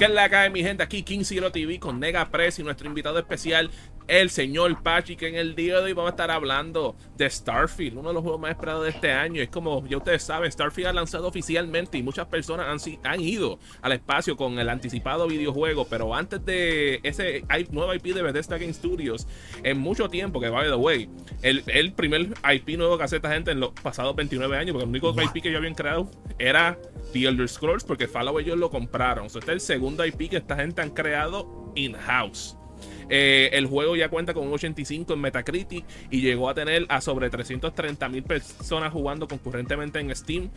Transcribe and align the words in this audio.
¿Qué 0.00 0.06
es 0.06 0.12
la 0.12 0.30
cae, 0.30 0.48
mi 0.48 0.62
gente? 0.62 0.82
Aquí 0.82 1.02
King 1.02 1.24
Zero 1.24 1.52
TV 1.52 1.78
con 1.78 2.00
Nega 2.00 2.30
Press 2.30 2.58
y 2.58 2.62
nuestro 2.62 2.86
invitado 2.86 3.18
especial, 3.18 3.70
el 4.10 4.28
señor 4.28 4.82
Pachi, 4.82 5.14
que 5.14 5.28
en 5.28 5.36
el 5.36 5.54
día 5.54 5.76
de 5.78 5.84
hoy 5.84 5.92
vamos 5.92 6.08
a 6.08 6.14
estar 6.14 6.32
hablando 6.32 6.96
de 7.16 7.30
Starfield, 7.30 7.96
uno 7.96 8.08
de 8.08 8.14
los 8.14 8.22
juegos 8.24 8.40
más 8.40 8.50
esperados 8.50 8.82
de 8.82 8.90
este 8.90 9.12
año. 9.12 9.40
Es 9.40 9.50
como 9.50 9.86
ya 9.86 9.98
ustedes 9.98 10.24
saben, 10.24 10.50
Starfield 10.50 10.88
ha 10.88 10.92
lanzado 10.92 11.28
oficialmente 11.28 11.96
y 11.96 12.02
muchas 12.02 12.26
personas 12.26 12.66
han, 12.66 12.98
han 13.04 13.20
ido 13.20 13.60
al 13.80 13.92
espacio 13.92 14.36
con 14.36 14.58
el 14.58 14.68
anticipado 14.68 15.28
videojuego, 15.28 15.86
pero 15.88 16.12
antes 16.12 16.44
de 16.44 16.98
ese 17.04 17.44
nuevo 17.70 17.94
IP 17.94 18.06
de 18.06 18.22
Bethesda 18.22 18.58
Game 18.58 18.74
Studios, 18.74 19.28
en 19.62 19.78
mucho 19.78 20.08
tiempo, 20.08 20.40
que 20.40 20.48
by 20.48 20.68
the 20.68 20.74
way, 20.74 21.08
el, 21.42 21.62
el 21.68 21.92
primer 21.92 22.34
IP 22.52 22.76
nuevo 22.76 22.98
que 22.98 23.04
hace 23.04 23.16
esta 23.16 23.30
gente 23.32 23.52
en 23.52 23.60
los 23.60 23.70
pasados 23.70 24.16
29 24.16 24.56
años, 24.56 24.72
porque 24.72 24.84
el 24.84 24.90
único 24.90 25.14
IP 25.22 25.40
que 25.40 25.52
yo 25.52 25.58
habían 25.58 25.74
creado 25.74 26.10
era 26.40 26.76
The 27.12 27.28
Elder 27.28 27.48
Scrolls, 27.48 27.84
porque 27.84 28.08
Fallout 28.08 28.40
ellos 28.40 28.58
lo 28.58 28.70
compraron. 28.70 29.26
este 29.26 29.38
es 29.38 29.48
el 29.48 29.60
segundo 29.60 30.04
IP 30.04 30.30
que 30.30 30.38
esta 30.38 30.56
gente 30.56 30.82
han 30.82 30.90
creado 30.90 31.72
in-house. 31.76 32.56
Eh, 33.10 33.50
el 33.52 33.66
juego 33.66 33.96
ya 33.96 34.08
cuenta 34.08 34.32
con 34.32 34.46
un 34.46 34.54
85 34.54 35.12
en 35.12 35.20
Metacritic 35.20 35.84
y 36.10 36.20
llegó 36.20 36.48
a 36.48 36.54
tener 36.54 36.86
a 36.88 37.00
sobre 37.00 37.28
330 37.28 38.08
mil 38.08 38.22
personas 38.22 38.92
jugando 38.92 39.26
concurrentemente 39.26 39.98
en 39.98 40.14
Steam, 40.14 40.48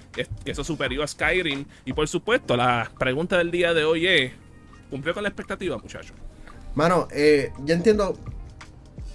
eso 0.46 0.64
superior 0.64 1.04
a 1.04 1.08
Skyrim. 1.08 1.66
Y 1.84 1.94
por 1.94 2.08
supuesto, 2.08 2.56
la 2.56 2.92
pregunta 2.98 3.38
del 3.40 3.52
día 3.52 3.74
de 3.74 3.84
hoy 3.84 4.08
es: 4.08 4.32
¿cumplió 4.90 5.14
con 5.14 5.24
la 5.24 5.30
expectativa, 5.30 5.78
muchachos? 5.78 6.16
Mano, 6.76 7.08
eh, 7.12 7.52
yo 7.66 7.74
entiendo 7.74 8.18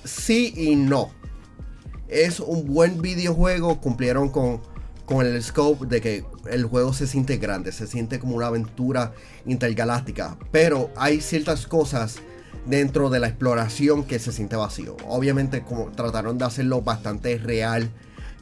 sí 0.05 0.52
y 0.57 0.74
no. 0.74 1.12
Es 2.09 2.41
un 2.41 2.66
buen 2.66 3.02
videojuego, 3.02 3.80
cumplieron 3.80 4.30
con, 4.30 4.63
con 5.04 5.26
el 5.26 5.43
scope 5.43 5.87
de 5.87 6.01
que 6.01 6.24
el 6.51 6.65
juego 6.65 6.93
se 6.93 7.07
siente 7.07 7.37
grande, 7.37 7.70
se 7.70 7.87
siente 7.87 8.18
como 8.18 8.35
una 8.35 8.46
aventura 8.46 9.13
intergaláctica, 9.46 10.38
pero 10.51 10.91
hay 10.96 11.20
ciertas 11.20 11.66
cosas 11.66 12.23
dentro 12.69 13.09
de 13.11 13.19
la 13.19 13.29
exploración 13.29 14.05
que 14.05 14.19
se 14.19 14.30
siente 14.30 14.55
vacío. 14.55 14.97
Obviamente 15.07 15.63
como 15.63 15.87
trataron 15.91 16.38
de 16.38 16.45
hacerlo 16.45 16.83
bastante 16.83 17.38
real. 17.38 17.91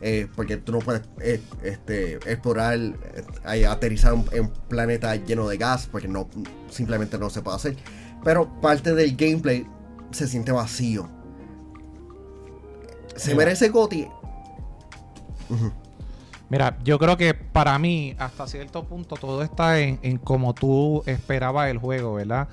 Eh, 0.02 0.28
porque 0.36 0.58
tú 0.58 0.72
no 0.72 0.80
puedes 0.80 1.02
eh, 1.22 1.42
este, 1.62 2.16
explorar, 2.30 2.76
eh, 2.76 3.66
aterrizar 3.66 4.14
en 4.32 4.42
un 4.42 4.50
planeta 4.68 5.16
lleno 5.16 5.48
de 5.48 5.56
gas, 5.56 5.88
porque 5.90 6.06
no, 6.06 6.28
simplemente 6.68 7.16
no 7.18 7.30
se 7.30 7.40
puede 7.40 7.56
hacer. 7.56 7.76
Pero 8.22 8.60
parte 8.60 8.94
del 8.94 9.16
gameplay 9.16 9.66
se 10.10 10.28
siente 10.28 10.52
vacío. 10.52 11.08
¿Se 13.16 13.34
merece 13.34 13.70
Goti? 13.70 14.06
Mira, 16.50 16.78
yo 16.84 16.98
creo 16.98 17.16
que 17.16 17.32
para 17.32 17.78
mí, 17.78 18.14
hasta 18.18 18.46
cierto 18.46 18.84
punto, 18.84 19.16
todo 19.16 19.42
está 19.42 19.80
en, 19.80 19.98
en 20.02 20.18
como 20.18 20.52
tú 20.52 21.02
esperabas 21.06 21.70
el 21.70 21.78
juego, 21.78 22.14
¿verdad? 22.14 22.48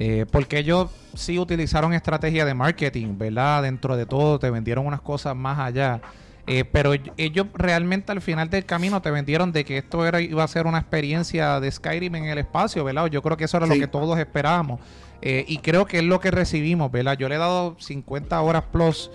Eh, 0.00 0.26
porque 0.30 0.58
ellos 0.58 0.90
sí 1.14 1.40
utilizaron 1.40 1.92
estrategia 1.92 2.44
de 2.44 2.54
marketing, 2.54 3.18
¿verdad? 3.18 3.64
Dentro 3.64 3.96
de 3.96 4.06
todo, 4.06 4.38
te 4.38 4.48
vendieron 4.48 4.86
unas 4.86 5.00
cosas 5.00 5.34
más 5.34 5.58
allá. 5.58 6.00
Eh, 6.46 6.64
pero 6.64 6.92
ellos 7.16 7.46
realmente 7.52 8.12
al 8.12 8.22
final 8.22 8.48
del 8.48 8.64
camino 8.64 9.02
te 9.02 9.10
vendieron 9.10 9.52
de 9.52 9.64
que 9.64 9.76
esto 9.76 10.06
era, 10.06 10.20
iba 10.20 10.42
a 10.42 10.48
ser 10.48 10.66
una 10.66 10.78
experiencia 10.78 11.60
de 11.60 11.70
Skyrim 11.70 12.14
en 12.14 12.24
el 12.26 12.38
espacio, 12.38 12.84
¿verdad? 12.84 13.06
Yo 13.06 13.22
creo 13.22 13.36
que 13.36 13.44
eso 13.44 13.56
era 13.56 13.66
lo 13.66 13.74
que 13.74 13.88
todos 13.88 14.18
esperábamos. 14.18 14.80
Eh, 15.20 15.44
y 15.48 15.58
creo 15.58 15.84
que 15.84 15.98
es 15.98 16.04
lo 16.04 16.20
que 16.20 16.30
recibimos, 16.30 16.92
¿verdad? 16.92 17.18
Yo 17.18 17.28
le 17.28 17.34
he 17.34 17.38
dado 17.38 17.76
50 17.80 18.40
horas 18.40 18.62
plus 18.72 19.10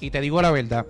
y 0.00 0.10
te 0.10 0.20
digo 0.20 0.40
la 0.40 0.52
verdad. 0.52 0.86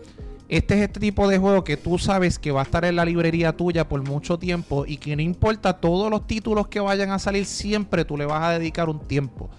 Este 0.49 0.75
es 0.75 0.81
este 0.81 0.99
tipo 0.99 1.29
de 1.29 1.37
juego 1.37 1.63
que 1.63 1.77
tú 1.77 1.99
sabes 1.99 2.39
que 2.39 2.53
va 2.53 2.61
a 2.61 2.65
estar 2.65 2.85
en 2.87 2.97
la 2.97 3.05
librería 3.05 3.53
tuya 3.53 3.87
por 3.87 4.03
mucho 4.03 4.39
tiempo 4.39 4.87
y 4.87 4.97
que 4.97 5.15
no 5.15 5.21
importa 5.21 5.75
todos 5.75 6.11
los 6.11 6.27
títulos 6.27 6.69
que 6.69 6.81
vayan 6.81 7.11
a 7.11 7.19
salir, 7.19 7.45
siempre 7.45 8.07
tú 8.07 8.17
le 8.17 8.25
vas 8.25 8.43
a 8.43 8.59
dedicar 8.59 8.89
un 8.89 9.01
tiempo. 9.01 9.51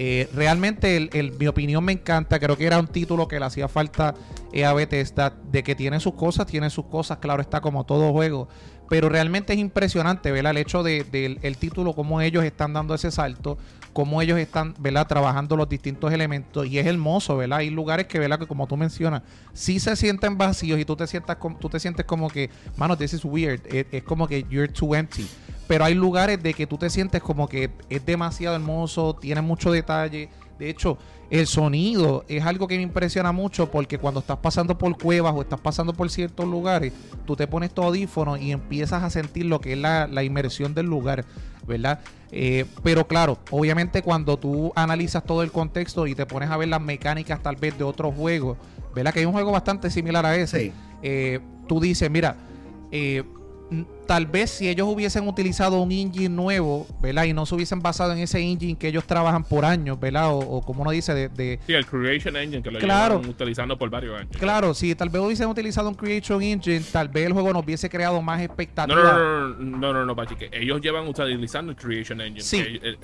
Eh, 0.00 0.28
realmente, 0.32 0.96
el, 0.96 1.32
mi 1.38 1.48
opinión 1.48 1.84
me 1.84 1.92
encanta. 1.92 2.38
Creo 2.38 2.56
que 2.56 2.66
era 2.66 2.78
un 2.78 2.86
título 2.86 3.26
que 3.26 3.38
le 3.38 3.44
hacía 3.44 3.68
falta 3.68 4.14
a 4.64 4.72
Bethesda. 4.72 5.34
De 5.50 5.62
que 5.62 5.74
tiene 5.74 5.98
sus 6.00 6.14
cosas, 6.14 6.46
tiene 6.46 6.70
sus 6.70 6.86
cosas, 6.86 7.18
claro 7.18 7.42
está 7.42 7.60
como 7.60 7.84
todo 7.84 8.12
juego. 8.12 8.48
Pero 8.88 9.08
realmente 9.08 9.52
es 9.52 9.58
impresionante 9.58 10.30
ver 10.30 10.46
el 10.46 10.56
hecho 10.56 10.82
del 10.82 11.10
de, 11.10 11.38
el 11.42 11.56
título, 11.58 11.94
cómo 11.94 12.20
ellos 12.20 12.44
están 12.44 12.72
dando 12.72 12.94
ese 12.94 13.10
salto 13.10 13.58
cómo 13.92 14.22
ellos 14.22 14.38
están, 14.38 14.74
¿verdad? 14.78 15.06
Trabajando 15.06 15.56
los 15.56 15.68
distintos 15.68 16.12
elementos 16.12 16.66
y 16.66 16.78
es 16.78 16.86
hermoso, 16.86 17.36
¿verdad? 17.36 17.58
Hay 17.58 17.70
lugares 17.70 18.06
que, 18.06 18.18
¿verdad? 18.18 18.38
Que 18.38 18.46
como 18.46 18.66
tú 18.66 18.76
mencionas, 18.76 19.22
sí 19.52 19.80
se 19.80 19.96
sienten 19.96 20.38
vacíos 20.38 20.78
y 20.78 20.84
tú 20.84 20.96
te 20.96 21.06
sientas, 21.06 21.36
tú 21.60 21.68
te 21.68 21.80
sientes 21.80 22.04
como 22.06 22.28
que, 22.28 22.50
mano, 22.76 22.96
this 22.96 23.14
is 23.14 23.24
weird, 23.24 23.60
es, 23.66 24.02
como 24.04 24.26
que 24.26 24.44
you're 24.48 24.72
too 24.72 24.94
empty. 24.94 25.26
Pero 25.66 25.84
hay 25.84 25.94
lugares 25.94 26.42
de 26.42 26.54
que 26.54 26.66
tú 26.66 26.78
te 26.78 26.88
sientes 26.88 27.22
como 27.22 27.48
que 27.48 27.70
es 27.90 28.04
demasiado 28.04 28.56
hermoso, 28.56 29.14
tiene 29.14 29.42
mucho 29.42 29.70
detalle. 29.70 30.30
De 30.58 30.70
hecho, 30.70 30.98
el 31.30 31.46
sonido 31.46 32.24
es 32.26 32.44
algo 32.44 32.66
que 32.66 32.76
me 32.76 32.82
impresiona 32.82 33.32
mucho 33.32 33.70
porque 33.70 33.98
cuando 33.98 34.20
estás 34.20 34.38
pasando 34.38 34.78
por 34.78 34.96
cuevas 34.96 35.34
o 35.36 35.42
estás 35.42 35.60
pasando 35.60 35.92
por 35.92 36.08
ciertos 36.10 36.46
lugares, 36.46 36.92
tú 37.26 37.36
te 37.36 37.46
pones 37.46 37.70
tu 37.70 37.82
audífono 37.82 38.36
y 38.36 38.50
empiezas 38.50 39.02
a 39.02 39.10
sentir 39.10 39.44
lo 39.44 39.60
que 39.60 39.74
es 39.74 39.78
la, 39.78 40.06
la 40.06 40.22
inmersión 40.22 40.74
del 40.74 40.86
lugar. 40.86 41.24
¿Verdad? 41.68 42.00
Eh, 42.32 42.64
pero 42.82 43.06
claro, 43.06 43.38
obviamente 43.50 44.02
cuando 44.02 44.36
tú 44.38 44.72
analizas 44.74 45.24
todo 45.24 45.42
el 45.42 45.52
contexto 45.52 46.06
y 46.06 46.14
te 46.14 46.26
pones 46.26 46.50
a 46.50 46.56
ver 46.56 46.68
las 46.68 46.80
mecánicas 46.80 47.40
tal 47.42 47.56
vez 47.56 47.78
de 47.78 47.84
otros 47.84 48.14
juegos, 48.14 48.58
¿verdad? 48.94 49.12
Que 49.12 49.20
hay 49.20 49.26
un 49.26 49.32
juego 49.32 49.52
bastante 49.52 49.90
similar 49.90 50.26
a 50.26 50.36
ese. 50.36 50.72
Eh, 51.02 51.40
tú 51.68 51.80
dices, 51.80 52.10
mira, 52.10 52.36
eh, 52.90 53.22
tal 54.06 54.26
vez 54.26 54.50
si 54.50 54.68
ellos 54.68 54.88
hubiesen 54.88 55.28
utilizado 55.28 55.80
un 55.80 55.92
engine 55.92 56.28
nuevo, 56.28 56.86
¿verdad? 57.00 57.24
Y 57.24 57.34
no 57.34 57.44
se 57.44 57.54
hubiesen 57.54 57.80
basado 57.80 58.12
en 58.12 58.18
ese 58.18 58.40
engine 58.40 58.76
que 58.76 58.88
ellos 58.88 59.04
trabajan 59.04 59.44
por 59.44 59.64
años, 59.64 60.00
¿verdad? 60.00 60.30
O, 60.32 60.62
como 60.62 60.82
uno 60.82 60.90
dice, 60.90 61.14
de, 61.14 61.60
Sí, 61.66 61.74
el 61.74 61.86
Creation 61.86 62.36
Engine 62.36 62.62
que 62.62 62.70
lo 62.70 62.78
claro, 62.78 63.18
utilizando 63.18 63.76
por 63.76 63.90
varios 63.90 64.18
años. 64.18 64.36
Claro, 64.38 64.72
si 64.74 64.94
tal 64.94 65.10
vez 65.10 65.22
hubiesen 65.22 65.48
utilizado 65.48 65.88
un 65.88 65.94
Creation 65.94 66.42
Engine, 66.42 66.80
tal 66.92 67.08
vez 67.08 67.26
el 67.26 67.32
juego 67.32 67.52
nos 67.52 67.64
hubiese 67.64 67.90
creado 67.90 68.22
más 68.22 68.40
expectativas. 68.40 69.04
No, 69.04 69.48
no, 69.48 69.48
no, 69.48 69.78
no, 69.78 69.92
no, 69.92 70.06
no, 70.06 70.16
Pachi, 70.16 70.36
que 70.36 70.50
ellos 70.52 70.80
llevan 70.80 71.06
utilizando 71.06 71.72
el 71.72 71.76
Creation 71.76 72.20
Engine. 72.20 72.40
Sí. 72.40 72.58
Eh, 72.82 72.96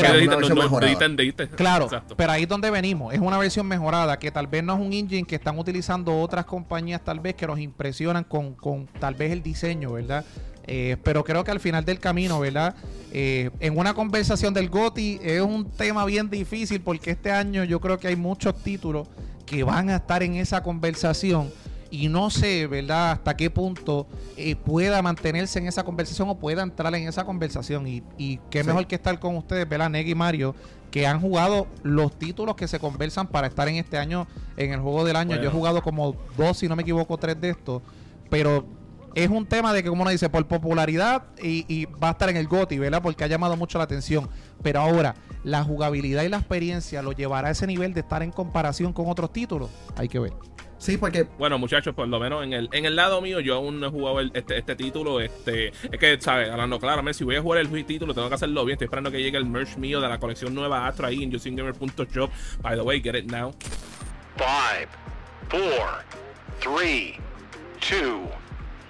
pero 0.00 1.56
claro, 1.56 1.88
pero 2.16 2.32
ahí 2.32 2.42
es 2.42 2.48
donde 2.48 2.70
venimos. 2.70 3.14
Es 3.14 3.20
una 3.20 3.38
versión 3.38 3.66
mejorada 3.66 4.18
que 4.18 4.30
tal 4.30 4.46
vez 4.46 4.62
no 4.62 4.74
es 4.74 4.80
un 4.80 4.92
engine 4.92 5.24
que 5.24 5.36
están 5.36 5.58
utilizando 5.58 6.18
otras 6.20 6.44
compañías 6.44 7.02
tal 7.02 7.20
vez 7.20 7.34
que 7.34 7.46
nos 7.46 7.58
impresionan 7.58 8.24
con, 8.24 8.54
con 8.54 8.86
tal 8.86 9.14
vez 9.14 9.32
el 9.32 9.42
diseño, 9.42 9.92
¿verdad? 9.92 10.24
Eh, 10.66 10.98
pero 11.02 11.24
creo 11.24 11.44
que 11.44 11.50
al 11.50 11.60
final 11.60 11.84
del 11.84 11.98
camino, 11.98 12.38
¿verdad? 12.40 12.74
Eh, 13.10 13.50
en 13.60 13.78
una 13.78 13.94
conversación 13.94 14.52
del 14.52 14.68
GOTI 14.68 15.18
es 15.22 15.40
un 15.40 15.70
tema 15.70 16.04
bien 16.04 16.28
difícil 16.28 16.82
porque 16.82 17.12
este 17.12 17.32
año 17.32 17.64
yo 17.64 17.80
creo 17.80 17.98
que 17.98 18.08
hay 18.08 18.16
muchos 18.16 18.62
títulos 18.62 19.08
que 19.46 19.64
van 19.64 19.88
a 19.88 19.96
estar 19.96 20.22
en 20.22 20.34
esa 20.34 20.62
conversación 20.62 21.50
y 21.90 22.08
no 22.08 22.30
sé, 22.30 22.66
¿verdad?, 22.66 23.12
hasta 23.12 23.36
qué 23.36 23.50
punto 23.50 24.06
eh, 24.36 24.56
pueda 24.56 25.00
mantenerse 25.02 25.58
en 25.58 25.66
esa 25.66 25.84
conversación 25.84 26.28
o 26.28 26.38
pueda 26.38 26.62
entrar 26.62 26.94
en 26.94 27.08
esa 27.08 27.24
conversación. 27.24 27.86
Y, 27.86 28.02
y 28.16 28.38
qué 28.50 28.64
mejor 28.64 28.86
que 28.86 28.96
estar 28.96 29.18
con 29.18 29.36
ustedes, 29.36 29.68
¿verdad, 29.68 29.90
Neg 29.90 30.08
y 30.08 30.14
Mario, 30.14 30.54
que 30.90 31.06
han 31.06 31.20
jugado 31.20 31.66
los 31.82 32.18
títulos 32.18 32.56
que 32.56 32.68
se 32.68 32.78
conversan 32.78 33.26
para 33.26 33.46
estar 33.46 33.68
en 33.68 33.76
este 33.76 33.98
año 33.98 34.26
en 34.56 34.72
el 34.72 34.80
juego 34.80 35.04
del 35.04 35.16
año. 35.16 35.36
Yo 35.36 35.48
he 35.48 35.52
jugado 35.52 35.82
como 35.82 36.16
dos, 36.36 36.58
si 36.58 36.68
no 36.68 36.76
me 36.76 36.82
equivoco, 36.82 37.16
tres 37.18 37.40
de 37.40 37.50
estos, 37.50 37.82
pero 38.30 38.66
es 39.14 39.28
un 39.28 39.46
tema 39.46 39.72
de 39.72 39.82
que, 39.82 39.88
como 39.88 40.02
uno 40.02 40.10
dice, 40.10 40.28
por 40.28 40.46
popularidad 40.46 41.24
y, 41.42 41.64
y, 41.68 41.86
va 41.86 42.08
a 42.08 42.10
estar 42.12 42.28
en 42.28 42.36
el 42.36 42.46
GOTI, 42.46 42.78
¿verdad? 42.78 43.02
Porque 43.02 43.24
ha 43.24 43.26
llamado 43.26 43.56
mucho 43.56 43.78
la 43.78 43.84
atención. 43.84 44.28
Pero 44.62 44.80
ahora, 44.80 45.14
la 45.44 45.64
jugabilidad 45.64 46.22
y 46.22 46.28
la 46.28 46.38
experiencia 46.38 47.02
lo 47.02 47.12
llevará 47.12 47.48
a 47.48 47.50
ese 47.52 47.66
nivel 47.66 47.94
de 47.94 48.00
estar 48.00 48.22
en 48.22 48.30
comparación 48.30 48.92
con 48.92 49.08
otros 49.08 49.32
títulos. 49.32 49.70
Hay 49.96 50.08
que 50.08 50.18
ver. 50.18 50.32
Sí, 50.78 50.96
porque. 50.96 51.26
Bueno, 51.38 51.58
muchachos, 51.58 51.94
por 51.94 52.06
lo 52.08 52.20
menos 52.20 52.44
en 52.44 52.52
el, 52.52 52.68
en 52.72 52.84
el 52.84 52.94
lado 52.96 53.20
mío, 53.20 53.40
yo 53.40 53.56
aún 53.56 53.80
no 53.80 53.88
he 53.88 53.90
jugado 53.90 54.20
este, 54.20 54.58
este 54.58 54.76
título. 54.76 55.20
Este, 55.20 55.68
es 55.68 55.98
que, 55.98 56.20
¿sabes? 56.20 56.50
Hablando 56.50 56.78
claramente, 56.78 57.18
si 57.18 57.24
voy 57.24 57.36
a 57.36 57.42
jugar 57.42 57.60
el 57.60 57.84
título, 57.84 58.14
tengo 58.14 58.28
que 58.28 58.36
hacerlo 58.36 58.64
bien. 58.64 58.74
Estoy 58.74 58.86
esperando 58.86 59.10
que 59.10 59.20
llegue 59.20 59.36
el 59.36 59.44
merch 59.44 59.76
mío 59.76 60.00
de 60.00 60.08
la 60.08 60.18
colección 60.18 60.54
nueva 60.54 60.86
Astro 60.86 61.08
ahí 61.08 61.22
en 61.22 61.32
JustGamer.shop. 61.32 62.30
By 62.62 62.76
the 62.76 62.82
way, 62.82 63.00
get 63.00 63.16
it 63.16 63.30
now. 63.30 63.52
5, 64.36 64.88
4, 65.50 65.68
3, 66.60 67.14
2, 67.80 68.12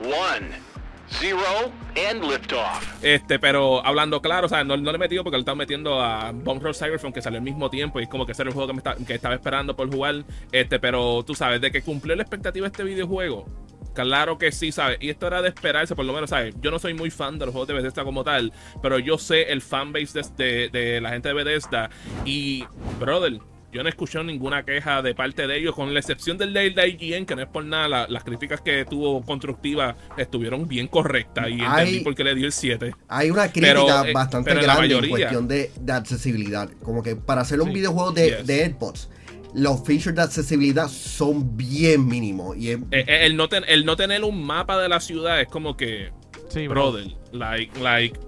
1. 0.01 0.68
Zero 1.11 1.73
and 1.97 2.23
liftoff. 2.23 3.03
Este, 3.03 3.39
pero 3.39 3.85
hablando 3.85 4.21
claro, 4.21 4.47
o 4.47 4.49
sea, 4.49 4.63
no, 4.65 4.77
le 4.77 4.91
he 4.91 4.99
metido 4.99 5.25
porque 5.25 5.37
le 5.37 5.41
estaba 5.41 5.57
metiendo 5.57 6.01
a 6.01 6.33
Bomb 6.33 6.63
Roll 6.63 6.75
Cyberphone 6.75 7.13
que 7.13 7.23
salió 7.23 7.39
al 7.39 7.45
mismo 7.45 7.71
tiempo 7.71 8.01
y 8.01 8.07
como 8.07 8.27
que 8.27 8.33
ese 8.33 8.43
era 8.43 8.51
el 8.51 8.55
juego 8.55 8.69
que, 8.69 8.75
me 8.75 9.05
que 9.07 9.15
estaba 9.15 9.35
esperando 9.35 9.75
por 9.75 9.91
jugar. 9.91 10.25
Este, 10.53 10.79
pero 10.79 11.23
tú 11.25 11.35
sabes, 11.35 11.61
de 11.61 11.71
que 11.71 11.83
cumplió 11.83 12.15
la 12.15 12.23
expectativa 12.23 12.67
este 12.67 12.85
videojuego. 12.85 13.47
Claro 13.95 14.39
que 14.39 14.53
sí, 14.53 14.71
¿sabes? 14.71 14.99
Y 15.01 15.11
esto 15.11 15.27
era 15.27 15.43
de 15.43 15.49
esperarse, 15.49 15.97
por 15.97 16.05
lo 16.05 16.13
menos, 16.13 16.31
¿sabes? 16.31 16.55
Yo 16.61 16.71
no 16.71 16.79
soy 16.79 16.95
muy 16.95 17.11
fan 17.11 17.39
de 17.39 17.47
los 17.47 17.53
juegos 17.53 17.69
de 17.69 17.75
Bethesda 17.75 18.05
como 18.05 18.23
tal, 18.23 18.53
pero 18.81 18.99
yo 18.99 19.19
sé 19.19 19.51
el 19.51 19.61
fanbase 19.61 20.21
de, 20.37 20.69
de, 20.69 20.69
de 20.69 21.01
la 21.01 21.11
gente 21.11 21.29
de 21.29 21.35
Bethesda. 21.35 21.91
Y, 22.25 22.65
brother, 23.01 23.41
Yo 23.71 23.83
no 23.83 23.89
he 23.89 23.91
escuchado 23.91 24.25
ninguna 24.25 24.65
queja 24.65 25.03
de 25.03 25.15
parte 25.15 25.47
de 25.47 25.59
ellos, 25.59 25.75
con 25.75 25.93
la 25.93 26.01
excepción 26.01 26.39
del 26.39 26.55
de 26.55 26.67
IGN, 26.89 27.27
que 27.27 27.37
no 27.37 27.43
es 27.43 27.49
por 27.49 27.65
nada, 27.65 27.87
la- 27.87 28.07
las 28.09 28.25
críticas 28.25 28.63
que 28.63 28.87
tuvo 28.87 29.23
constructivas 29.23 29.95
estuvieron 30.17 30.67
bien 30.67 30.87
correctas 30.89 31.49
y 31.51 31.61
Hay- 31.61 31.61
entendí 31.61 32.01
por 32.01 32.15
qué 32.15 32.25
le 32.25 32.35
dio 32.35 32.47
el 32.47 32.53
7. 32.53 32.95
Hay 33.09 33.31
una 33.31 33.53
crítica 33.53 33.75
Pero, 33.75 34.05
eh, 34.07 34.13
bastante 34.15 34.51
pero 34.51 34.61
la 34.63 34.75
grande 34.75 34.87
en 34.87 34.91
mayoría- 34.93 35.11
cuestión 35.11 35.49
de, 35.49 35.71
de 35.81 35.93
accesibilidad. 35.93 36.71
Como 36.83 37.03
que 37.03 37.15
para 37.17 37.43
hacer 37.43 37.61
un 37.61 37.69
Sí. 37.69 37.75
videojuego 37.75 38.13
de, 38.13 38.29
Yes. 38.39 38.47
de 38.47 38.63
AirPods, 38.65 39.11
los 39.55 39.85
features 39.85 40.15
de 40.17 40.23
accesibilidad 40.23 40.89
son 40.89 41.57
bien 41.57 42.07
mínimos. 42.07 42.57
Y 42.57 42.71
es- 42.71 42.79
Eh, 42.91 43.05
eh, 43.07 43.27
el, 43.27 43.37
no 43.37 43.49
ten- 43.51 43.65
el 43.69 43.85
no 43.85 43.97
tener 43.97 44.25
un 44.25 44.43
mapa 44.45 44.81
de 44.81 44.89
la 44.89 45.01
ciudad 45.01 45.41
es 45.43 45.49
como 45.49 45.77
que, 45.77 46.11
Sí, 46.49 46.69
bro. 46.69 46.91
brother, 46.93 47.07
like, 47.33 47.79
like, 47.81 48.19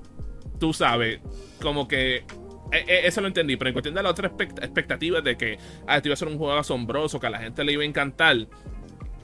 tú 0.58 0.74
sabes, 0.74 1.20
como 1.62 1.88
que 1.88 2.24
eh, 2.72 2.84
eh, 2.86 3.00
eso 3.04 3.20
lo 3.20 3.26
entendí, 3.28 3.56
pero 3.56 3.68
en 3.68 3.74
cuestión 3.74 3.94
de 3.94 4.02
la 4.02 4.10
otra 4.10 4.30
expect- 4.30 4.62
expectativa 4.62 5.20
de 5.20 5.36
que 5.36 5.58
ah, 5.86 5.96
esto 5.96 6.08
iba 6.08 6.14
a 6.14 6.16
ser 6.16 6.28
un 6.28 6.38
juego 6.38 6.52
asombroso, 6.58 7.18
que 7.20 7.26
a 7.26 7.30
la 7.30 7.38
gente 7.38 7.64
le 7.64 7.72
iba 7.72 7.82
a 7.82 7.86
encantar, 7.86 8.36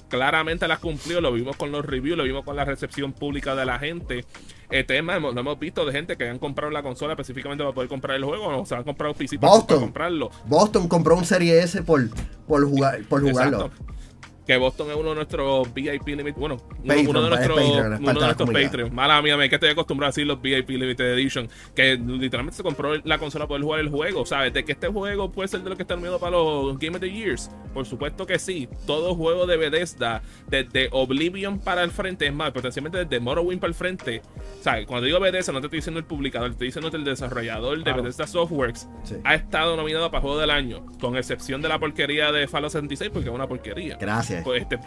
claramente 0.08 0.68
las 0.68 0.78
cumplió, 0.78 1.20
lo 1.20 1.32
vimos 1.32 1.56
con 1.56 1.72
los 1.72 1.84
reviews, 1.84 2.16
lo 2.16 2.24
vimos 2.24 2.44
con 2.44 2.56
la 2.56 2.64
recepción 2.64 3.12
pública 3.12 3.54
de 3.54 3.66
la 3.66 3.78
gente. 3.78 4.24
El 4.70 4.84
tema 4.86 5.16
hemos- 5.16 5.34
lo 5.34 5.40
hemos 5.40 5.58
visto 5.58 5.84
de 5.84 5.92
gente 5.92 6.16
que 6.16 6.28
han 6.28 6.38
comprado 6.38 6.70
la 6.72 6.82
consola 6.82 7.12
específicamente 7.14 7.62
para 7.64 7.74
poder 7.74 7.88
comprar 7.88 8.16
el 8.16 8.24
juego, 8.24 8.46
o 8.60 8.66
se 8.66 8.74
han 8.74 8.84
comprado 8.84 9.14
PC 9.14 9.38
para, 9.38 9.52
comprarlo. 9.80 10.30
Boston 10.46 10.88
compró 10.88 11.16
un 11.16 11.24
Serie 11.24 11.60
S 11.60 11.82
por, 11.82 12.08
por, 12.46 12.64
jugar, 12.68 13.00
por 13.08 13.20
jugarlo. 13.22 13.66
Exacto. 13.66 13.84
Que 14.46 14.56
Boston 14.56 14.90
es 14.90 14.96
uno 14.96 15.08
de 15.10 15.14
nuestros 15.16 15.74
VIP 15.74 16.06
Limited. 16.08 16.34
Bueno, 16.36 16.54
uno, 16.54 16.86
Patreon, 16.86 17.08
uno 17.08 17.20
de 17.20 17.26
es 17.26 17.30
nuestros, 17.30 17.58
Patreon, 17.58 17.86
uno 17.86 18.12
de 18.12 18.26
nuestros. 18.26 18.50
Patreon. 18.50 18.94
Mala 18.94 19.22
mía, 19.22 19.36
me 19.36 19.48
que 19.48 19.56
estoy 19.56 19.70
acostumbrado 19.70 20.08
a 20.08 20.12
decir 20.12 20.26
los 20.26 20.40
VIP 20.40 20.70
Limited 20.70 21.14
Edition. 21.14 21.48
Que 21.74 21.96
literalmente 21.96 22.56
se 22.56 22.62
compró 22.62 22.94
la 23.02 23.18
consola 23.18 23.46
para 23.46 23.58
poder 23.58 23.62
jugar 23.62 23.80
el 23.80 23.88
juego. 23.88 24.24
¿Sabes? 24.24 24.52
De 24.52 24.64
que 24.64 24.72
este 24.72 24.86
juego 24.88 25.32
puede 25.32 25.48
ser 25.48 25.62
de 25.62 25.70
lo 25.70 25.76
que 25.76 25.82
están 25.82 26.00
viendo 26.00 26.18
para 26.20 26.32
los 26.32 26.78
Game 26.78 26.96
of 26.96 27.00
the 27.00 27.10
Years. 27.10 27.50
Por 27.74 27.86
supuesto 27.86 28.26
que 28.26 28.38
sí. 28.38 28.68
Todo 28.86 29.14
juego 29.14 29.46
de 29.46 29.56
Bethesda, 29.56 30.22
desde 30.48 30.88
Oblivion 30.92 31.58
para 31.58 31.82
el 31.82 31.90
frente, 31.90 32.26
es 32.26 32.32
más, 32.32 32.52
potencialmente 32.52 33.04
desde 33.04 33.18
Morrowind 33.20 33.60
para 33.60 33.68
el 33.70 33.74
frente. 33.74 34.22
¿Sabes? 34.60 34.86
Cuando 34.86 35.06
digo 35.06 35.18
Bethesda, 35.18 35.52
no 35.52 35.60
te 35.60 35.66
estoy 35.66 35.78
diciendo 35.78 35.98
el 35.98 36.06
publicador, 36.06 36.48
te 36.50 36.52
estoy 36.52 36.68
diciendo 36.68 36.96
el 36.96 37.04
desarrollador 37.04 37.78
de 37.78 37.84
Claro. 37.84 38.02
Bethesda 38.02 38.26
Softworks. 38.26 38.88
Sí. 39.02 39.16
Ha 39.24 39.34
estado 39.34 39.76
nominado 39.76 40.10
para 40.10 40.20
Juego 40.20 40.38
del 40.38 40.50
Año. 40.50 40.86
Con 41.00 41.16
excepción 41.16 41.62
de 41.62 41.68
la 41.68 41.78
porquería 41.78 42.30
de 42.30 42.46
Fallout 42.46 42.72
76, 42.72 43.10
porque 43.12 43.28
es 43.28 43.34
una 43.34 43.46
porquería. 43.48 43.96
Gracias. 44.00 44.35
Pues, 44.44 44.62
este, 44.62 44.78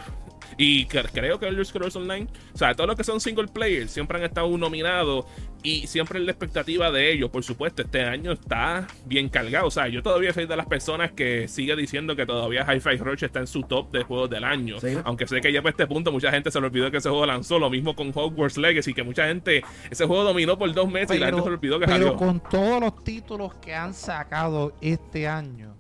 y 0.58 0.86
creo 0.88 1.40
que 1.40 1.48
Elder 1.48 1.66
Scrolls 1.66 1.96
Online, 1.96 2.28
o 2.54 2.58
sea, 2.58 2.74
todos 2.74 2.88
los 2.88 2.98
que 2.98 3.04
son 3.06 3.22
single 3.22 3.48
player 3.48 3.88
siempre 3.88 4.18
han 4.18 4.26
estado 4.26 4.58
nominados 4.58 5.26
y 5.64 5.88
siempre 5.88 6.20
la 6.20 6.32
expectativa 6.32 6.92
de 6.92 7.14
ellos, 7.14 7.30
por 7.30 7.44
supuesto, 7.44 7.82
este 7.82 8.04
año 8.04 8.34
está 8.34 8.88
bien 9.06 9.30
cargado. 9.30 9.68
O 9.68 9.72
sea, 9.72 9.88
yo 9.88 10.04
todavía 10.04 10.34
soy 10.34 10.48
de 10.48 10.56
las 10.56 10.66
personas 10.66 11.12
que 11.12 11.48
sigue 11.48 11.76
diciendo 11.76 12.16
que 12.16 12.26
todavía 12.26 12.66
Hi-Fi 12.66 12.98
Rush 12.98 13.24
está 13.24 13.40
en 13.40 13.48
su 13.48 13.64
top 13.64 13.92
de 13.92 14.04
juegos 14.04 14.30
del 14.30 14.44
año. 14.44 14.80
Sí. 14.80 14.98
Aunque 15.04 15.28
sé 15.28 15.42
que 15.42 15.52
ya 15.52 15.62
para 15.62 15.72
este 15.72 15.88
punto 15.88 16.12
mucha 16.12 16.32
gente 16.32 16.52
se 16.52 16.60
le 16.60 16.68
olvidó 16.68 16.92
que 16.92 16.98
ese 16.98 17.10
juego 17.10 17.26
lanzó, 17.26 17.58
lo 17.58 17.70
mismo 17.70 17.96
con 17.96 18.12
Hogwarts 18.14 18.58
Legacy, 18.58 18.94
que 18.94 19.04
mucha 19.04 19.28
gente, 19.28 19.64
ese 19.90 20.06
juego 20.06 20.24
dominó 20.24 20.58
por 20.58 20.74
dos 20.74 20.90
meses 20.90 21.16
y 21.16 21.20
la 21.20 21.28
gente 21.28 21.42
se 21.42 21.50
le 21.50 21.56
olvidó 21.56 21.80
que 21.80 21.86
pero 21.86 21.98
salió. 21.98 22.16
con 22.16 22.42
todos 22.42 22.82
los 22.82 23.04
títulos 23.04 23.54
que 23.56 23.76
han 23.76 23.94
sacado 23.94 24.74
este 24.82 25.28
año. 25.28 25.78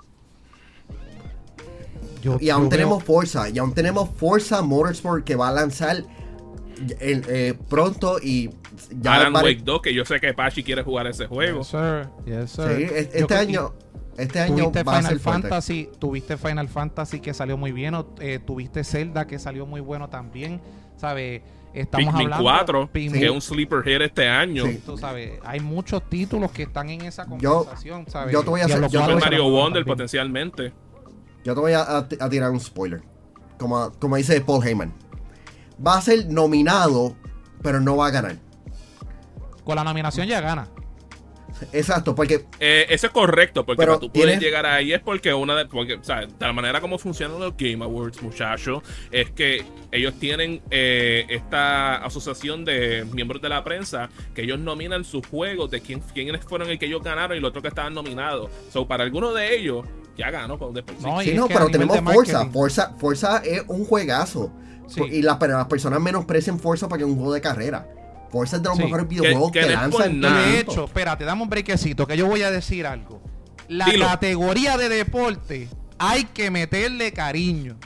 Yo- 2.22 2.38
Y 2.40 2.50
aún 2.50 2.64
yo 2.66 2.70
tenemos 2.70 2.98
veo- 3.00 3.06
Forza. 3.16 3.50
Y 3.50 3.58
aún 3.60 3.74
tenemos 3.74 4.10
Forza 4.16 4.62
Motorsport 4.62 5.24
que 5.24 5.36
va 5.36 5.50
a 5.50 5.52
lanzar 5.52 6.04
el- 7.00 7.24
eh, 7.28 7.54
pronto 7.70 8.18
y 8.22 8.50
ya 9.02 9.16
Alan 9.16 9.34
pare- 9.34 9.48
Wake 9.50 9.62
2, 9.64 9.82
que 9.82 9.94
yo 9.94 10.06
sé 10.06 10.20
que 10.20 10.34
Pachi 10.34 10.64
quiere 10.64 10.84
jugar 10.84 11.08
ese 11.08 11.28
juego. 11.28 11.60
Yes, 11.60 11.68
sir. 11.68 12.08
Yes, 12.26 12.52
sir. 12.52 12.76
Sí, 12.78 12.84
es- 12.84 12.92
Yo 12.92 12.98
este 13.20 13.26
creo- 13.26 13.40
año, 13.40 13.74
este 14.18 14.40
año 14.40 14.56
Tuviste 14.56 14.84
va 14.84 14.94
a 14.94 14.96
Final 14.98 15.12
ser 15.12 15.20
fuerte. 15.20 15.42
Fantasy, 15.44 15.90
tuviste 16.00 16.38
Final 16.38 16.68
Fantasy 16.70 17.20
que 17.20 17.34
salió 17.34 17.58
muy 17.58 17.72
bien, 17.72 17.96
o, 17.96 18.08
eh, 18.20 18.40
tuviste 18.46 18.84
Zelda 18.84 19.28
que 19.28 19.40
salió 19.40 19.66
muy 19.66 19.82
bueno 19.82 20.10
también, 20.10 20.62
¿sabes? 20.98 21.42
Estamos 21.74 22.08
Pikmin 22.08 22.26
hablando 22.26 22.44
4, 22.44 22.90
Pikmin- 22.92 23.20
que 23.20 23.26
es 23.26 23.32
un 23.32 23.42
sleeper 23.42 23.84
hit 23.84 24.02
este 24.02 24.28
año. 24.28 24.66
Sí. 24.66 24.82
tú 24.84 24.98
sabes, 24.98 25.40
hay 25.46 25.60
muchos 25.60 26.02
títulos 26.10 26.52
que 26.52 26.64
están 26.64 26.90
en 26.90 27.02
esa 27.02 27.28
Yo- 27.38 27.60
conversación, 27.66 28.06
¿sabes? 28.10 28.34
yo 28.34 28.42
te 28.44 28.50
voy 28.50 28.62
a 28.62 28.66
hacer- 28.66 28.82
yo 28.90 29.02
Super 29.02 29.18
a- 29.18 29.20
Mario 29.20 29.44
Wonder 29.50 29.84
también. 29.84 29.86
potencialmente. 29.86 30.74
Yo 31.44 31.54
te 31.54 31.60
voy 31.62 31.74
a, 31.74 31.82
a- 31.82 31.98
a 32.20 32.30
tirar 32.30 32.52
un 32.52 32.60
spoiler. 32.60 33.02
Como, 33.58 33.92
como 34.00 34.16
dice 34.16 34.40
Paul 34.42 34.66
Heyman. 34.66 34.94
Va 35.86 35.98
a 35.98 36.02
ser 36.02 36.28
nominado, 36.28 37.16
pero 37.62 37.80
no 37.80 37.96
va 37.98 38.08
a 38.08 38.12
ganar. 38.12 38.36
Con 39.64 39.76
la 39.76 39.84
nominación 39.84 40.28
ya 40.28 40.42
gana. 40.42 40.68
Exacto, 41.74 42.16
porque 42.16 42.46
Eh, 42.60 42.86
eso 42.90 43.08
es 43.08 43.14
correcto, 43.14 43.66
porque 43.66 43.86
para 43.86 44.00
tú 44.00 44.08
tienes- 44.10 44.40
llegar 44.40 44.66
ahí 44.66 44.94
es 44.94 45.02
porque 45.02 45.34
una 45.34 45.56
de, 45.56 45.66
porque, 45.66 45.96
o 45.96 46.04
sea, 46.04 46.22
de 46.22 46.28
la 46.40 46.54
manera 46.54 46.80
como 46.80 46.98
funcionan 46.98 47.38
los 47.40 47.58
Game 47.58 47.84
Awards, 47.84 48.22
muchachos, 48.22 48.82
es 49.12 49.32
que 49.32 49.66
ellos 49.92 50.14
tienen 50.20 50.62
eh, 50.72 51.26
esta 51.28 51.98
asociación 51.98 52.64
de 52.64 53.06
miembros 53.12 53.42
de 53.42 53.50
la 53.50 53.62
prensa 53.64 54.10
que 54.34 54.44
ellos 54.44 54.58
nominan 54.60 55.04
sus 55.04 55.26
juegos 55.28 55.70
de 55.70 55.82
quién, 55.82 56.00
quiénes 56.14 56.46
fueron 56.46 56.70
el 56.70 56.80
que 56.80 56.86
ellos 56.86 57.04
ganaron 57.04 57.36
y 57.38 57.42
los 57.42 57.50
otros 57.50 57.62
que 57.64 57.70
estaban 57.70 57.94
nominados. 57.94 58.50
So, 58.72 58.88
para 58.88 59.04
algunos 59.04 59.36
de 59.36 59.54
ellos, 59.58 59.86
ya 60.20 60.30
ganó 60.32 60.58
después. 60.74 61.00
No, 61.02 61.22
sí, 61.22 61.34
no, 61.34 61.48
pero 61.48 61.68
tenemos 61.70 61.98
Forza. 62.00 62.34
marketing- 62.40 62.52
Forza. 62.54 62.94
Forza 62.98 63.38
es 63.44 63.64
un 63.68 63.86
juegazo. 63.86 64.52
Sí. 64.88 65.02
Y 65.04 65.22
la- 65.22 65.38
pero 65.40 65.58
las 65.58 65.68
personas 65.68 66.00
menosprecian 66.02 66.60
Forza 66.60 66.88
para 66.88 66.98
que 67.00 67.04
es 67.06 67.10
un 67.10 67.16
juego 67.18 67.34
de 67.34 67.42
carrera. 67.42 67.88
Forza 68.32 68.58
es 68.58 68.62
de 68.64 68.70
los 68.70 68.78
Sí. 68.78 68.84
mejores 68.84 69.08
videojuegos 69.08 69.52
Que- 69.52 69.62
que, 69.62 69.68
que 69.68 70.10
nada. 70.14 70.42
de 70.42 70.60
hecho, 70.60 70.86
espérate, 70.86 71.26
dame 71.26 71.42
un 71.44 71.50
brequecito 71.50 72.06
que 72.06 72.16
yo 72.18 72.28
voy 72.28 72.42
a 72.44 72.52
decir 72.52 72.86
algo. 72.86 73.22
La 73.68 73.86
Dilo. 73.86 74.06
categoría 74.08 74.78
de 74.78 74.90
deporte 74.90 75.68
hay 75.98 76.26
que 76.26 76.50
meterle 76.52 77.12
cariño. 77.14 77.78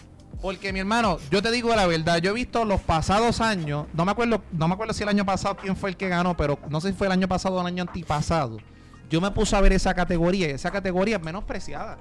Porque 0.42 0.74
mi 0.74 0.80
hermano, 0.82 1.20
yo 1.32 1.42
te 1.42 1.52
digo 1.52 1.74
la 1.74 1.88
verdad, 1.88 2.18
yo 2.18 2.32
he 2.32 2.34
visto 2.34 2.66
los 2.66 2.82
pasados 2.82 3.40
años, 3.40 3.86
no 3.94 4.04
me 4.04 4.12
acuerdo, 4.12 4.44
no 4.52 4.68
me 4.68 4.74
acuerdo 4.74 4.94
si 4.94 5.04
el 5.04 5.08
año 5.10 5.26
pasado 5.26 5.56
quién 5.56 5.78
fue 5.78 5.90
el 5.92 5.96
que 5.98 6.10
ganó, 6.10 6.36
pero 6.36 6.60
no 6.70 6.82
sé 6.82 6.90
si 6.90 6.94
fue 6.94 7.08
el 7.08 7.14
año 7.14 7.30
pasado 7.30 7.56
o 7.56 7.62
el 7.62 7.68
año 7.68 7.84
antipasado. 7.84 8.58
Yo 9.14 9.22
me 9.22 9.30
puse 9.30 9.56
a 9.56 9.62
ver 9.62 9.72
esa 9.74 9.94
categoría 9.94 10.48
y 10.48 10.54
esa 10.54 10.72
categoría 10.72 11.18
es 11.18 11.24
menospreciada. 11.24 12.00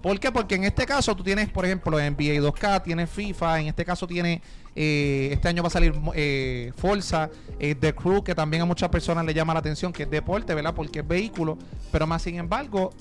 ¿Por 0.00 0.20
qué? 0.20 0.30
Porque 0.30 0.54
en 0.54 0.62
este 0.62 0.86
caso 0.86 1.16
tú 1.16 1.24
tienes, 1.24 1.48
por 1.48 1.66
ejemplo, 1.66 1.98
NBA 1.98 2.38
2K, 2.40 2.84
tienes 2.84 3.10
FIFA, 3.10 3.58
en 3.58 3.66
este 3.66 3.84
caso 3.84 4.06
tiene, 4.06 4.40
eh, 4.76 5.30
este 5.32 5.48
año 5.48 5.64
va 5.64 5.66
a 5.66 5.72
salir 5.72 5.92
eh, 6.14 6.70
Forza, 6.76 7.28
eh, 7.58 7.74
The 7.74 7.92
Crew, 7.92 8.22
que 8.22 8.36
también 8.36 8.62
a 8.62 8.66
muchas 8.66 8.88
personas 8.88 9.24
le 9.24 9.34
llama 9.34 9.52
la 9.52 9.58
atención, 9.58 9.92
que 9.92 10.04
es 10.04 10.10
deporte, 10.10 10.54
¿verdad? 10.54 10.74
Porque 10.76 11.00
es 11.00 11.08
vehículo, 11.08 11.58
pero 11.90 12.06
más 12.06 12.22
sin 12.22 12.36
embargo, 12.36 12.92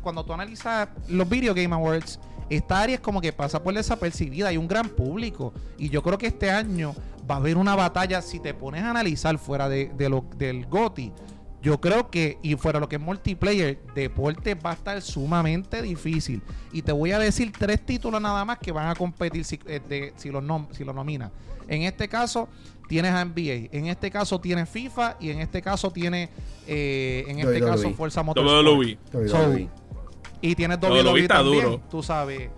cuando 0.00 0.24
tú 0.24 0.32
analizas 0.32 0.88
los 1.06 1.28
Video 1.28 1.52
Game 1.52 1.74
Awards, 1.74 2.18
esta 2.48 2.80
área 2.80 2.94
es 2.94 3.02
como 3.02 3.20
que 3.20 3.34
pasa 3.34 3.62
por 3.62 3.74
desapercibida, 3.74 4.48
hay 4.48 4.56
un 4.56 4.68
gran 4.68 4.88
público, 4.88 5.52
y 5.76 5.90
yo 5.90 6.02
creo 6.02 6.16
que 6.16 6.28
este 6.28 6.50
año 6.50 6.94
va 7.30 7.34
a 7.34 7.38
haber 7.38 7.58
una 7.58 7.76
batalla, 7.76 8.22
si 8.22 8.40
te 8.40 8.54
pones 8.54 8.82
a 8.84 8.88
analizar 8.88 9.36
fuera 9.36 9.68
de, 9.68 9.92
del 10.38 10.64
GOTI, 10.64 11.12
yo 11.62 11.80
creo 11.80 12.10
que, 12.10 12.38
y 12.42 12.54
fuera 12.56 12.80
lo 12.80 12.88
que 12.88 12.96
es 12.96 13.02
multiplayer, 13.02 13.78
deporte 13.94 14.54
va 14.54 14.70
a 14.70 14.74
estar 14.74 15.02
sumamente 15.02 15.82
difícil. 15.82 16.42
Y 16.72 16.82
te 16.82 16.92
voy 16.92 17.12
a 17.12 17.18
decir 17.18 17.52
tres 17.56 17.84
títulos 17.84 18.20
nada 18.22 18.44
más 18.44 18.58
que 18.58 18.72
van 18.72 18.88
a 18.88 18.94
competir 18.94 19.44
si, 19.44 19.58
eh, 19.66 19.80
de- 19.88 20.12
si 20.16 20.30
los 20.30 20.42
nom 20.42 20.66
si 20.72 20.84
los 20.84 20.94
nominas. 20.94 21.30
En 21.68 21.82
este 21.82 22.08
caso, 22.08 22.48
tienes 22.88 23.12
a 23.12 23.20
NBA. 23.24 23.68
En 23.72 23.86
este 23.86 24.10
caso, 24.10 24.40
tienes 24.40 24.68
FIFA. 24.68 25.16
Y 25.20 25.30
en 25.30 25.40
este 25.40 25.62
caso, 25.62 25.90
tienes, 25.92 26.30
eh, 26.66 27.24
en 27.28 27.38
este 27.40 27.60
caso, 27.60 27.90
Fuerza 27.94 28.22
Motorsport. 28.22 28.66
WWE. 28.66 29.68
Y 30.42 30.54
tienes 30.54 30.78
WWE 30.80 31.02
WWE 31.02 31.20
está 31.20 31.34
también, 31.36 31.64
duro. 31.64 31.82
tú 31.90 32.02
sabes. 32.02 32.48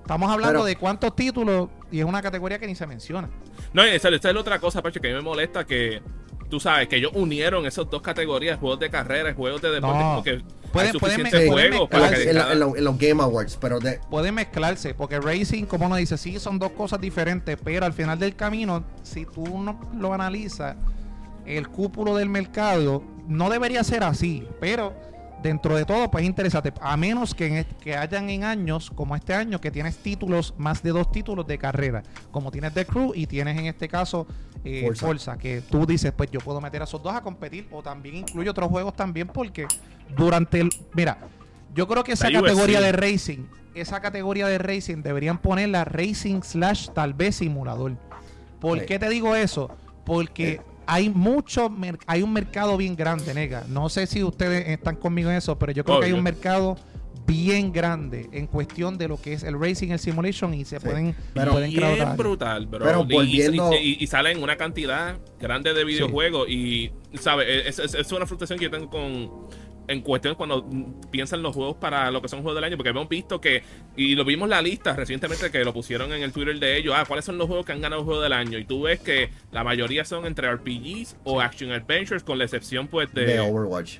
Estamos 0.00 0.30
hablando 0.30 0.60
Pero- 0.60 0.64
de 0.64 0.76
cuántos 0.76 1.14
títulos 1.14 1.68
y 1.90 1.98
es 2.00 2.04
una 2.04 2.22
categoría 2.22 2.58
que 2.58 2.66
ni 2.66 2.74
se 2.74 2.86
menciona. 2.86 3.28
No, 3.72 3.84
y 3.86 3.90
esa, 3.90 4.08
esa 4.08 4.28
es 4.28 4.34
la 4.34 4.40
otra 4.40 4.58
cosa, 4.58 4.80
Pacho, 4.82 5.00
que 5.00 5.08
a 5.08 5.10
mí 5.10 5.16
me 5.16 5.22
molesta 5.22 5.64
que 5.64 6.00
tú 6.52 6.60
sabes 6.60 6.86
que 6.86 6.96
ellos 6.96 7.12
unieron 7.14 7.64
esas 7.64 7.88
dos 7.88 8.02
categorías, 8.02 8.58
juegos 8.58 8.78
de 8.78 8.90
carrera 8.90 9.30
y 9.30 9.34
juegos 9.34 9.62
de 9.62 9.70
deporte, 9.70 9.98
No. 9.98 10.04
como 10.10 10.22
que 10.22 10.30
Pueden- 10.70 10.98
pueden 10.98 10.98
pueden 10.98 11.48
juegos 11.48 11.88
En, 11.90 12.14
que 12.14 12.30
en- 12.30 12.36
cada- 12.36 12.52
en 12.52 12.60
lo- 12.60 12.76
en 12.76 12.84
los 12.84 12.98
Game 12.98 13.22
Awards, 13.22 13.56
pero 13.58 13.80
de, 13.80 13.98
puede 14.10 14.32
mezclarse, 14.32 14.92
porque 14.92 15.18
racing, 15.18 15.64
como 15.64 15.86
uno 15.86 15.96
dice, 15.96 16.18
sí, 16.18 16.38
son 16.38 16.58
dos 16.58 16.72
cosas 16.72 17.00
diferentes, 17.00 17.56
pero 17.64 17.86
al 17.86 17.94
final 17.94 18.18
del 18.18 18.36
camino, 18.36 18.84
si 19.02 19.24
tú 19.24 19.46
no 19.62 19.80
lo 19.98 20.12
analizas, 20.12 20.76
el 21.46 21.68
cúpulo 21.68 22.16
del 22.16 22.28
mercado 22.28 23.02
no 23.26 23.48
debería 23.48 23.82
ser 23.82 24.04
así, 24.04 24.46
pero 24.60 24.92
dentro 25.42 25.74
de 25.74 25.84
todo, 25.86 26.10
pues 26.10 26.22
es 26.22 26.28
interesante, 26.28 26.72
a 26.82 26.96
menos 26.98 27.34
que, 27.34 27.46
en 27.60 27.64
que 27.82 27.96
hayan 27.96 28.28
en 28.28 28.44
años, 28.44 28.90
como 28.94 29.16
este 29.16 29.32
año, 29.34 29.58
que 29.60 29.70
tienes 29.70 29.96
títulos, 29.96 30.54
más 30.58 30.82
de 30.82 30.90
dos 30.90 31.10
títulos 31.10 31.46
de 31.46 31.56
carrera, 31.58 32.02
como 32.30 32.50
tienes 32.52 32.74
The 32.74 32.84
Crew 32.84 33.12
y 33.14 33.26
tienes 33.26 33.58
en 33.58 33.66
este 33.66 33.88
caso 33.88 34.26
eh, 34.64 34.82
Forza. 34.86 35.06
Forza, 35.06 35.38
que 35.38 35.60
tú 35.62 35.86
dices, 35.86 36.12
pues 36.16 36.30
yo 36.30 36.40
puedo 36.40 36.60
meter 36.60 36.80
a 36.82 36.84
esos 36.84 37.02
dos 37.02 37.12
a 37.14 37.20
competir, 37.20 37.66
o 37.70 37.82
también 37.82 38.16
incluye 38.16 38.48
otros 38.50 38.68
juegos 38.68 38.94
también, 38.94 39.28
porque 39.28 39.66
durante 40.16 40.60
el, 40.60 40.70
mira, 40.94 41.18
yo 41.74 41.88
creo 41.88 42.04
que 42.04 42.12
esa 42.12 42.30
La 42.30 42.40
UFC. 42.40 42.48
categoría 42.50 42.80
de 42.80 42.92
racing, 42.92 43.46
esa 43.74 44.00
categoría 44.00 44.46
de 44.46 44.58
racing 44.58 45.02
deberían 45.02 45.38
ponerla 45.38 45.84
racing 45.84 46.42
slash 46.42 46.88
tal 46.90 47.14
vez 47.14 47.36
simulador. 47.36 47.92
¿Por 48.60 48.80
Sí. 48.80 48.86
qué 48.86 48.98
te 48.98 49.08
digo 49.08 49.34
eso? 49.34 49.70
Porque 50.04 50.48
Eh. 50.52 50.60
hay 50.86 51.08
mucho, 51.10 51.74
hay 52.06 52.22
un 52.22 52.32
mercado 52.32 52.76
bien 52.76 52.94
grande, 52.94 53.32
nega. 53.34 53.64
No 53.68 53.88
sé 53.88 54.06
si 54.06 54.22
ustedes 54.22 54.68
están 54.68 54.96
conmigo 54.96 55.30
en 55.30 55.36
eso, 55.36 55.58
pero 55.58 55.72
yo 55.72 55.84
creo 55.84 56.00
que 56.00 56.06
hay 56.06 56.12
un 56.12 56.22
mercado 56.22 56.76
bien 57.26 57.72
grande 57.72 58.28
en 58.32 58.46
cuestión 58.46 58.98
de 58.98 59.08
lo 59.08 59.20
que 59.20 59.32
es 59.32 59.42
el 59.42 59.58
racing, 59.60 59.90
el 59.90 59.98
simulation 59.98 60.52
y 60.54 60.64
se 60.64 60.78
Sí, 60.78 60.84
pueden, 60.86 61.14
pero- 61.34 61.52
pueden 61.52 61.70
Bien 61.70 62.16
brutal, 62.16 62.66
bro. 62.66 62.84
Pero 62.84 63.00
Y- 63.00 63.12
y- 63.12 63.14
volviendo- 63.14 63.72
y, 63.74 63.96
y 64.00 64.06
salen 64.06 64.42
una 64.42 64.56
cantidad 64.56 65.16
grande 65.40 65.72
de 65.74 65.84
videojuegos 65.84 66.48
y, 66.48 66.90
¿sabes? 67.20 67.66
Es, 67.66 67.78
es- 67.78 67.94
es 67.94 68.12
una 68.12 68.26
frustración 68.26 68.58
que 68.58 68.64
yo 68.66 68.70
tengo 68.70 68.88
con... 68.90 69.72
En 69.88 70.00
cuestión 70.00 70.36
cuando 70.36 70.64
piensan 71.10 71.42
los 71.42 71.56
juegos 71.56 71.74
para 71.76 72.08
lo 72.12 72.22
que 72.22 72.28
son 72.28 72.40
juegos 72.42 72.54
del 72.54 72.62
año, 72.62 72.76
porque 72.76 72.90
hemos 72.90 73.08
visto 73.08 73.40
que, 73.40 73.64
y 73.96 74.14
lo 74.14 74.24
vimos 74.24 74.48
la 74.48 74.62
lista 74.62 74.94
recientemente 74.94 75.50
que 75.50 75.64
lo 75.64 75.72
pusieron 75.74 76.12
en 76.12 76.22
el 76.22 76.32
Twitter 76.32 76.56
de 76.60 76.76
ellos, 76.78 76.94
ah, 76.96 77.04
¿cuáles 77.06 77.24
son 77.24 77.36
los 77.36 77.48
juegos 77.48 77.66
que 77.66 77.72
han 77.72 77.80
ganado 77.80 78.00
el 78.02 78.06
juego 78.06 78.20
del 78.22 78.32
año? 78.32 78.58
Y 78.58 78.64
tú 78.64 78.82
ves 78.82 79.00
que 79.00 79.30
la 79.50 79.64
mayoría 79.64 80.04
son 80.04 80.24
entre 80.24 80.46
RPGs 80.52 81.16
o 81.24 81.40
Action 81.40 81.72
Adventures, 81.72 82.22
con 82.22 82.38
la 82.38 82.44
excepción 82.44 82.86
pues 82.86 83.12
de 83.12 83.40
Overwatch. 83.40 83.98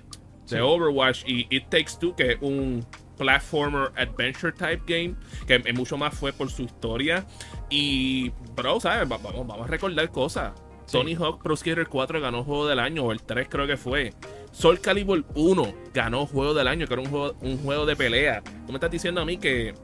De 0.49 0.61
Overwatch 0.61 1.25
y 1.26 1.46
It 1.54 1.64
Takes 1.70 1.92
Two, 2.00 2.14
que 2.16 2.32
es 2.32 2.38
un 2.40 2.84
platformer 3.16 3.92
adventure 3.96 4.52
type 4.52 4.82
game, 4.87 5.14
que 5.46 5.72
mucho 5.72 5.96
más 5.96 6.14
fue 6.14 6.32
por 6.32 6.50
su 6.50 6.62
historia. 6.62 7.25
Y, 7.70 8.30
bro, 8.56 8.80
¿sabes? 8.80 9.11
Va- 9.11 9.18
Vamos, 9.18 9.46
vamos 9.46 9.66
a 9.66 9.70
recordar 9.70 10.11
cosas. 10.11 10.52
Sí. 10.87 10.99
Tony 10.99 11.14
Hawk 11.14 11.42
Pro 11.42 11.56
Skater 11.56 11.87
4 11.87 12.20
ganó 12.20 12.42
Juego 12.44 12.66
del 12.66 12.80
Año, 12.80 13.04
o 13.04 13.12
el 13.12 13.22
3 13.22 13.46
creo 13.49 13.66
que 13.66 13.76
fue. 13.76 14.12
Soul 14.50 14.80
Calibur 14.80 15.25
1 15.34 15.72
ganó 15.94 16.26
Juego 16.26 16.52
del 16.54 16.66
Año, 16.68 16.87
que 16.87 16.94
era 16.94 17.02
un 17.02 17.08
juego, 17.08 17.34
un 17.40 17.56
juego 17.58 17.87
de 17.87 17.96
pelea. 17.96 18.42
Tú 18.66 18.72
me 18.72 18.75
estás 18.75 18.90
diciendo 18.90 19.20
a 19.20 19.25
mí 19.25 19.38
que 19.38 19.75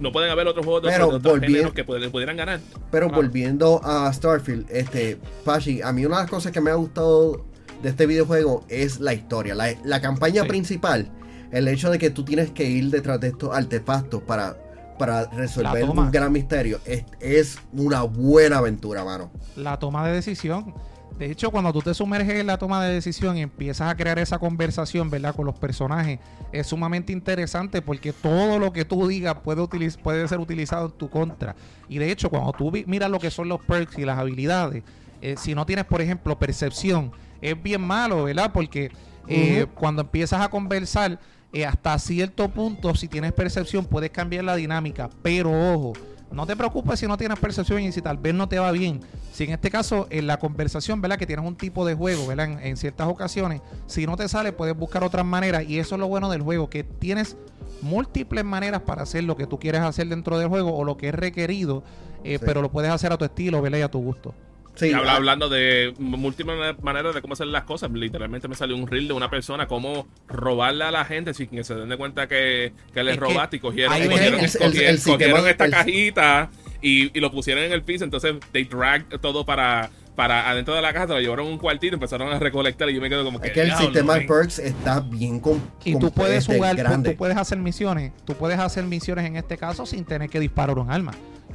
no 0.00 0.10
pueden 0.10 0.30
haber 0.30 0.48
otros 0.48 0.64
juegos 0.64 0.82
de, 0.84 0.88
Pero 0.88 1.08
otros- 1.08 1.36
otros 1.36 1.72
que 1.74 1.84
pud- 1.84 2.10
pudieran 2.10 2.36
ganar. 2.36 2.60
Pero 2.90 3.06
Ah. 3.06 3.14
volviendo 3.14 3.80
a 3.84 4.10
Starfield, 4.12 4.66
este, 4.70 5.18
Pachi, 5.44 5.82
a 5.82 5.92
mí 5.92 6.04
una 6.06 6.16
de 6.16 6.22
las 6.22 6.30
cosas 6.30 6.50
que 6.50 6.60
me 6.60 6.70
ha 6.70 6.74
gustado 6.74 7.44
de 7.82 7.88
este 7.88 8.06
videojuego 8.06 8.64
es 8.68 9.00
la 9.00 9.14
historia, 9.14 9.54
la, 9.54 9.68
la 9.84 10.00
campaña 10.00 10.42
Sí. 10.42 10.48
principal, 10.48 11.10
el 11.50 11.68
hecho 11.68 11.90
de 11.90 11.98
que 11.98 12.10
tú 12.10 12.24
tienes 12.24 12.50
que 12.50 12.64
ir 12.64 12.90
detrás 12.90 13.20
de 13.20 13.28
estos 13.28 13.54
artefactos 13.54 14.22
para, 14.22 14.56
para 14.98 15.24
resolver 15.26 15.84
un 15.88 16.10
gran 16.10 16.32
misterio, 16.32 16.80
es, 16.84 17.04
es 17.20 17.58
una 17.72 18.02
buena 18.02 18.58
aventura, 18.58 19.04
mano. 19.04 19.30
la 19.56 19.78
toma 19.78 20.06
de 20.06 20.14
decisión. 20.14 20.74
De 21.18 21.30
hecho, 21.30 21.50
cuando 21.50 21.72
tú 21.72 21.80
te 21.80 21.94
sumerges 21.94 22.34
en 22.40 22.46
la 22.46 22.58
toma 22.58 22.84
de 22.84 22.92
decisión 22.92 23.38
y 23.38 23.40
empiezas 23.40 23.90
a 23.90 23.96
crear 23.96 24.18
esa 24.18 24.38
conversación, 24.38 25.08
¿verdad? 25.08 25.34
Con 25.34 25.46
los 25.46 25.58
personajes, 25.58 26.18
es 26.52 26.66
sumamente 26.66 27.10
interesante 27.10 27.80
porque 27.80 28.12
todo 28.12 28.58
lo 28.58 28.70
que 28.74 28.84
tú 28.84 29.08
digas 29.08 29.36
puede, 29.42 29.66
puede 30.02 30.28
ser 30.28 30.40
utilizado 30.40 30.86
en 30.86 30.92
tu 30.92 31.08
contra. 31.08 31.56
Y 31.88 31.96
de 31.96 32.10
hecho, 32.12 32.28
cuando 32.28 32.52
tú 32.52 32.70
miras 32.86 33.08
lo 33.10 33.18
que 33.18 33.30
son 33.30 33.48
los 33.48 33.62
perks 33.64 33.98
y 33.98 34.04
las 34.04 34.18
habilidades, 34.18 34.82
eh, 35.22 35.36
si 35.38 35.54
no 35.54 35.64
tienes, 35.64 35.86
por 35.86 36.02
ejemplo, 36.02 36.38
percepción, 36.38 37.12
es 37.40 37.62
bien 37.62 37.80
malo, 37.80 38.24
¿verdad? 38.24 38.50
Porque 38.52 38.90
eh, 39.28 39.66
cuando 39.74 40.02
empiezas 40.02 40.40
a 40.40 40.48
conversar, 40.48 41.18
eh, 41.52 41.64
hasta 41.64 41.98
cierto 41.98 42.48
punto, 42.48 42.94
si 42.94 43.08
tienes 43.08 43.32
percepción, 43.32 43.84
puedes 43.84 44.10
cambiar 44.10 44.44
la 44.44 44.56
dinámica. 44.56 45.08
Pero 45.22 45.50
ojo, 45.74 45.92
no 46.30 46.46
te 46.46 46.56
preocupes 46.56 47.00
si 47.00 47.06
no 47.06 47.16
tienes 47.16 47.38
percepción 47.38 47.80
y 47.82 47.92
si 47.92 48.02
tal 48.02 48.18
vez 48.18 48.34
no 48.34 48.48
te 48.48 48.58
va 48.58 48.70
bien. 48.72 49.00
Si 49.32 49.44
en 49.44 49.50
este 49.52 49.70
caso, 49.70 50.06
en 50.10 50.26
la 50.26 50.38
conversación, 50.38 51.00
¿verdad? 51.00 51.18
Que 51.18 51.26
tienes 51.26 51.44
un 51.46 51.56
tipo 51.56 51.86
de 51.86 51.94
juego, 51.94 52.26
¿verdad? 52.26 52.46
En, 52.52 52.58
en 52.60 52.76
ciertas 52.76 53.06
ocasiones, 53.08 53.60
si 53.86 54.06
no 54.06 54.16
te 54.16 54.28
sale, 54.28 54.52
puedes 54.52 54.76
buscar 54.76 55.04
otras 55.04 55.24
maneras. 55.24 55.64
Y 55.68 55.78
eso 55.78 55.94
es 55.94 55.98
lo 56.00 56.08
bueno 56.08 56.30
del 56.30 56.42
juego, 56.42 56.68
que 56.70 56.84
tienes 56.84 57.36
múltiples 57.82 58.44
maneras 58.44 58.80
para 58.82 59.02
hacer 59.02 59.24
lo 59.24 59.36
que 59.36 59.46
tú 59.46 59.58
quieres 59.58 59.82
hacer 59.82 60.08
dentro 60.08 60.38
del 60.38 60.48
juego 60.48 60.74
o 60.74 60.84
lo 60.84 60.96
que 60.96 61.08
es 61.08 61.14
requerido, 61.14 61.84
eh, 62.24 62.38
Sí. 62.38 62.44
pero 62.44 62.62
lo 62.62 62.70
puedes 62.70 62.90
hacer 62.90 63.12
a 63.12 63.18
tu 63.18 63.24
estilo, 63.24 63.60
¿verdad? 63.62 63.78
Y 63.78 63.82
a 63.82 63.90
tu 63.90 64.00
gusto. 64.00 64.34
Sí, 64.76 64.88
Y 64.90 64.92
habla- 64.92 65.12
ah, 65.12 65.16
hablando 65.16 65.48
de 65.48 65.94
múltiples 65.98 66.56
maneras 66.82 67.14
de 67.14 67.22
cómo 67.22 67.32
hacer 67.32 67.46
las 67.48 67.64
cosas. 67.64 67.90
Literalmente 67.90 68.46
me 68.46 68.54
salió 68.54 68.76
un 68.76 68.86
reel 68.86 69.08
de 69.08 69.14
una 69.14 69.28
persona 69.30 69.66
cómo 69.66 70.06
robarle 70.28 70.84
a 70.84 70.90
la 70.90 71.04
gente 71.04 71.34
sin 71.34 71.48
que 71.48 71.64
se 71.64 71.74
den 71.74 71.88
de 71.88 71.96
cuenta 71.96 72.28
que, 72.28 72.72
que 72.92 73.02
le 73.02 73.12
Es 73.12 73.16
que 73.18 73.24
robaste 73.24 73.56
y 73.56 73.60
cogieron, 73.60 73.92
ahí 73.94 74.06
cogieron, 74.08 74.40
cogieron- 74.40 74.40
el- 74.40 74.78
el 74.78 74.96
cogieron 74.98 74.98
sistema- 75.36 75.50
esta 75.50 75.64
el- 75.64 75.70
cajita 75.70 76.50
y, 76.82 77.16
y 77.16 77.20
lo 77.20 77.30
pusieron 77.32 77.64
en 77.64 77.72
el 77.72 77.82
piso. 77.82 78.04
Entonces, 78.04 78.34
they 78.52 78.64
dragged 78.64 79.18
todo 79.20 79.44
para, 79.46 79.88
para 80.14 80.48
adentro 80.50 80.74
de 80.74 80.82
la 80.82 80.92
casa, 80.92 81.14
lo 81.14 81.20
llevaron 81.20 81.46
a 81.46 81.50
un 81.50 81.58
cuartito 81.58 81.94
y 81.94 81.96
empezaron 81.96 82.32
a 82.32 82.38
recolectar. 82.38 82.88
Y 82.90 82.94
yo 82.94 83.00
me 83.00 83.08
quedo 83.08 83.24
como 83.24 83.40
que. 83.40 83.48
es 83.48 83.52
que 83.54 83.60
el 83.62 83.66
"Diablo, 83.68 83.86
sistema 83.86 84.12
de 84.14 84.18
men". 84.20 84.28
perks 84.28 84.58
está 84.58 85.00
bien 85.00 85.40
con, 85.40 85.62
Y 85.84 85.98
tú 85.98 86.10
puedes 86.12 86.46
jugar, 86.46 86.76
grande. 86.76 87.10
tú 87.12 87.16
puedes 87.16 87.36
hacer 87.36 87.58
misiones, 87.58 88.12
tú 88.26 88.34
puedes 88.34 88.58
hacer 88.58 88.84
misiones 88.84 89.24
en 89.24 89.36
este 89.36 89.56
caso 89.56 89.86
sin 89.86 90.04
tener 90.04 90.28
que 90.28 90.38
disparar 90.40 90.78
un 90.78 90.90
arma. 90.90 91.12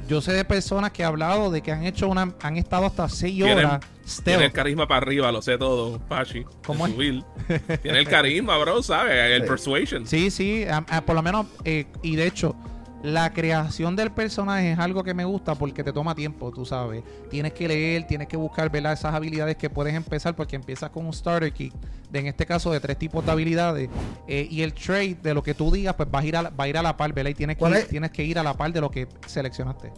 Yo 0.08 0.20
sé 0.20 0.32
de 0.32 0.44
personas 0.44 0.90
que 0.90 1.02
he 1.02 1.04
hablado 1.04 1.50
de 1.50 1.62
que 1.62 1.72
han 1.72 1.84
hecho 1.84 2.08
una, 2.08 2.34
han 2.42 2.56
estado 2.56 2.86
hasta 2.86 3.08
6 3.08 3.34
Tienen- 3.34 3.64
horas 3.66 3.80
Tiene 4.24 4.44
el 4.46 4.52
carisma 4.52 4.86
para 4.88 4.98
arriba, 5.06 5.30
lo 5.32 5.40
sé 5.42 5.56
todo, 5.56 5.98
Pachi. 6.00 6.44
¿Cómo 6.66 6.86
es? 6.86 6.92
subir. 6.92 7.22
Tiene 7.82 8.00
el 8.00 8.08
carisma, 8.08 8.58
bro, 8.58 8.82
¿sabes? 8.82 9.12
El 9.14 9.42
Sí. 9.42 9.48
persuasion. 9.48 10.06
Sí, 10.06 10.30
sí, 10.30 10.64
a- 10.64 10.84
a- 10.88 11.00
por 11.02 11.14
lo 11.14 11.22
menos, 11.22 11.46
eh, 11.64 11.86
y 12.02 12.16
de 12.16 12.26
hecho, 12.26 12.54
la 13.02 13.32
creación 13.32 13.96
del 13.96 14.12
personaje 14.12 14.72
es 14.72 14.78
algo 14.78 15.02
que 15.02 15.12
me 15.12 15.24
gusta 15.24 15.56
porque 15.56 15.82
te 15.82 15.92
toma 15.92 16.14
tiempo, 16.14 16.52
tú 16.52 16.64
sabes. 16.64 17.02
Tienes 17.28 17.52
que 17.52 17.66
leer, 17.66 18.06
tienes 18.06 18.28
que 18.28 18.36
buscar, 18.36 18.70
¿verdad? 18.70 18.92
Esas 18.92 19.12
habilidades 19.14 19.56
que 19.56 19.68
puedes 19.70 19.94
empezar 19.94 20.36
porque 20.36 20.54
empiezas 20.56 20.90
con 20.90 21.06
un 21.06 21.12
starter 21.12 21.52
kit, 21.52 21.74
de, 22.10 22.20
en 22.20 22.26
este 22.28 22.46
caso 22.46 22.70
de 22.70 22.78
tres 22.80 22.98
tipos 22.98 23.24
de 23.26 23.32
habilidades. 23.32 23.90
eh, 24.28 24.46
y 24.50 24.62
el 24.62 24.72
trade 24.72 25.16
de 25.22 25.34
lo 25.34 25.42
que 25.42 25.54
tú 25.54 25.70
digas, 25.72 25.94
pues 25.96 26.08
va 26.14 26.20
a 26.20 26.24
ir 26.24 26.36
a 26.36 26.42
va 26.50 26.64
a, 26.64 26.68
ir 26.68 26.78
a 26.78 26.82
la 26.82 26.96
par, 26.96 27.12
¿verdad? 27.12 27.30
Y 27.30 27.34
tienes 27.34 27.56
que, 27.56 27.60
¿Cuál 27.60 27.72
ir, 27.72 27.78
es? 27.78 27.88
tienes 27.88 28.10
que 28.12 28.22
ir 28.24 28.38
a 28.38 28.42
la 28.44 28.54
par 28.54 28.72
de 28.72 28.80
lo 28.80 28.90
que 28.90 29.08
seleccionaste. 29.26 29.92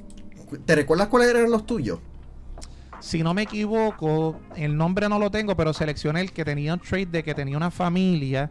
¿Te 0.64 0.74
recuerdas 0.74 1.08
cuáles 1.08 1.28
eran 1.28 1.50
los 1.50 1.66
tuyos? 1.66 1.98
Si 3.00 3.22
no 3.22 3.34
me 3.34 3.42
equivoco, 3.42 4.40
el 4.56 4.76
nombre 4.78 5.08
no 5.10 5.18
lo 5.18 5.30
tengo, 5.30 5.54
pero 5.56 5.74
seleccioné 5.74 6.22
el 6.22 6.32
que 6.32 6.44
tenía 6.44 6.72
un 6.72 6.80
trade 6.80 7.06
de 7.06 7.22
que 7.22 7.34
tenía 7.34 7.56
una 7.56 7.70
familia. 7.70 8.50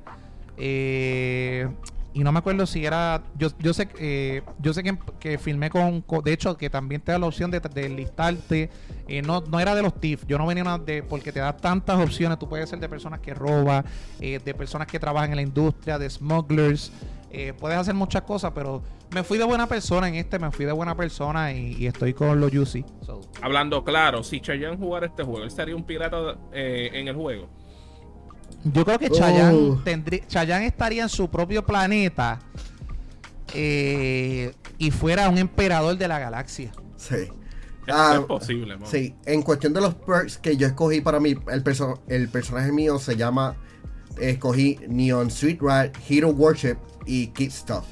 eh, 0.58 1.68
y 2.14 2.24
no 2.24 2.32
me 2.32 2.40
acuerdo 2.40 2.66
si 2.68 2.86
era. 2.86 3.24
Yo, 3.38 3.50
yo 3.60 3.74
sé 3.74 3.90
eh, 4.00 4.44
yo 4.60 4.74
sé 4.74 4.84
que, 4.84 4.98
que 5.20 5.38
filmé 5.38 5.70
con, 5.70 6.04
De 6.24 6.32
hecho, 6.34 6.56
que 6.58 6.70
también 6.70 7.02
te 7.02 7.12
da 7.12 7.18
la 7.18 7.26
opción 7.26 7.50
de, 7.50 7.60
de 7.60 7.90
listarte. 7.90 8.70
eh, 9.08 9.22
no, 9.22 9.42
no 9.42 9.60
era 9.60 9.74
de 9.74 9.82
los 9.82 10.00
TIF. 10.00 10.26
Yo 10.28 10.38
no 10.38 10.46
venía 10.46 10.78
de. 10.78 11.02
Porque 11.02 11.32
te 11.32 11.40
da 11.40 11.58
tantas 11.58 12.00
opciones. 12.00 12.38
Tú 12.38 12.48
puedes 12.48 12.70
ser 12.70 12.80
de 12.80 12.88
personas 12.88 13.20
que 13.20 13.34
roban, 13.34 13.84
eh, 14.20 14.40
de 14.44 14.54
personas 14.54 14.88
que 14.88 15.00
trabajan 15.00 15.32
en 15.32 15.38
la 15.38 15.42
industria, 15.42 15.98
de 15.98 16.10
smugglers. 16.10 16.92
eh, 17.32 17.52
puedes 17.60 17.80
hacer 17.80 17.96
muchas 17.96 18.22
cosas, 18.22 18.52
pero 18.54 18.84
me 19.10 19.24
fui 19.24 19.40
de 19.40 19.44
buena 19.44 19.68
persona 19.68 20.08
en 20.08 20.16
este. 20.16 20.38
Me 20.38 20.52
fui 20.52 20.66
de 20.66 20.72
buena 20.72 20.96
persona 20.96 21.52
y, 21.52 21.88
estoy 21.88 22.14
con 22.14 22.40
los 22.40 22.52
Juicy. 22.52 22.86
So, 23.02 23.22
Hablando 23.42 23.84
claro, 23.84 24.24
si 24.24 24.40
Chayanne 24.40 24.78
jugara 24.78 25.08
este 25.08 25.24
juego, 25.24 25.44
él 25.44 25.50
sería 25.50 25.76
un 25.76 25.84
pirata 25.84 26.38
en 26.52 27.08
el 27.08 27.16
juego. 27.16 27.50
Yo 28.64 28.86
creo 28.86 29.00
que 29.00 29.10
Chayanne, 29.10 29.58
Oh. 29.72 29.82
tendría, 29.84 30.26
Chayanne 30.28 30.68
estaría 30.68 31.04
en 31.04 31.10
su 31.10 31.30
propio 31.30 31.66
planeta 31.66 32.40
eh, 33.54 34.54
y 34.78 34.92
fuera 34.92 35.30
un 35.30 35.38
emperador 35.38 35.98
de 35.98 36.08
la 36.08 36.20
galaxia. 36.20 36.72
Sí. 36.98 37.16
Eso 37.16 37.32
Ah, 37.98 38.16
es 38.20 38.26
posible, 38.26 38.78
man. 38.78 38.90
Sí, 38.90 39.14
en 39.26 39.42
cuestión 39.42 39.74
de 39.74 39.82
los 39.82 39.94
perks 39.94 40.38
que 40.38 40.56
yo 40.56 40.68
escogí 40.68 41.02
para 41.02 41.20
mí, 41.20 41.36
el, 41.52 41.64
perso- 41.64 42.00
el 42.08 42.30
personaje 42.30 42.72
mío 42.72 42.98
se 42.98 43.18
llama, 43.18 43.58
escogí 44.18 44.80
Neon 44.88 45.30
Sweet 45.30 45.62
Rat, 45.62 45.98
Hero 46.08 46.30
Worship 46.30 46.78
y 47.06 47.28
Kid 47.28 47.52
Stuff. 47.52 47.84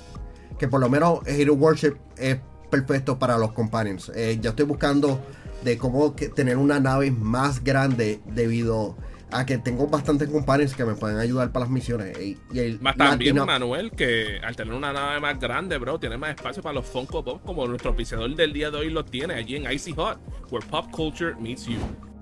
Que 0.58 0.68
por 0.70 0.80
lo 0.80 0.90
menos 0.90 1.20
Hero 1.26 1.56
Worship 1.56 1.96
es 2.18 2.38
perfecto 2.70 3.20
para 3.20 3.38
los 3.38 3.52
companions. 3.52 4.10
Eh, 4.16 4.40
yo 4.42 4.52
estoy 4.52 4.66
buscando 4.66 5.20
de 5.64 5.78
cómo 5.78 6.16
que 6.16 6.30
tener 6.30 6.58
una 6.58 6.80
nave 6.80 7.12
más 7.12 7.62
grande 7.62 8.22
debido 8.28 8.96
a 8.96 9.11
que 9.46 9.58
tengo 9.58 9.88
bastantes 9.88 10.30
companions 10.30 10.76
que 10.76 10.86
me 10.86 10.94
pueden 10.94 11.18
ayudar 11.18 11.52
para 11.52 11.66
las 11.66 11.72
misiones. 11.72 12.18
Y, 12.20 12.38
y 12.52 12.60
el 12.60 12.82
Más 12.82 12.96
también, 12.96 13.36
Manuel, 13.36 13.92
que 13.92 14.40
al 14.44 14.56
tener 14.56 14.74
una 14.74 14.94
nave 14.94 15.20
más 15.20 15.40
grande, 15.40 15.78
bro, 15.78 16.00
tiene 16.00 16.18
más 16.18 16.32
espacio 16.32 16.62
para 16.62 16.74
los 16.74 16.86
Funko 16.86 17.24
Pop, 17.24 17.42
como 17.46 17.68
nuestro 17.68 17.90
auspiciador 17.90 18.36
del 18.36 18.54
día 18.54 18.70
de 18.70 18.78
hoy 18.78 18.90
lo 18.90 19.06
tiene 19.06 19.34
allí 19.36 19.56
en 19.56 19.72
Icy 19.72 19.94
Hot, 19.94 20.20
where 20.52 20.66
pop 20.68 20.92
culture 20.92 21.36
meets 21.40 21.66
you. 21.66 21.80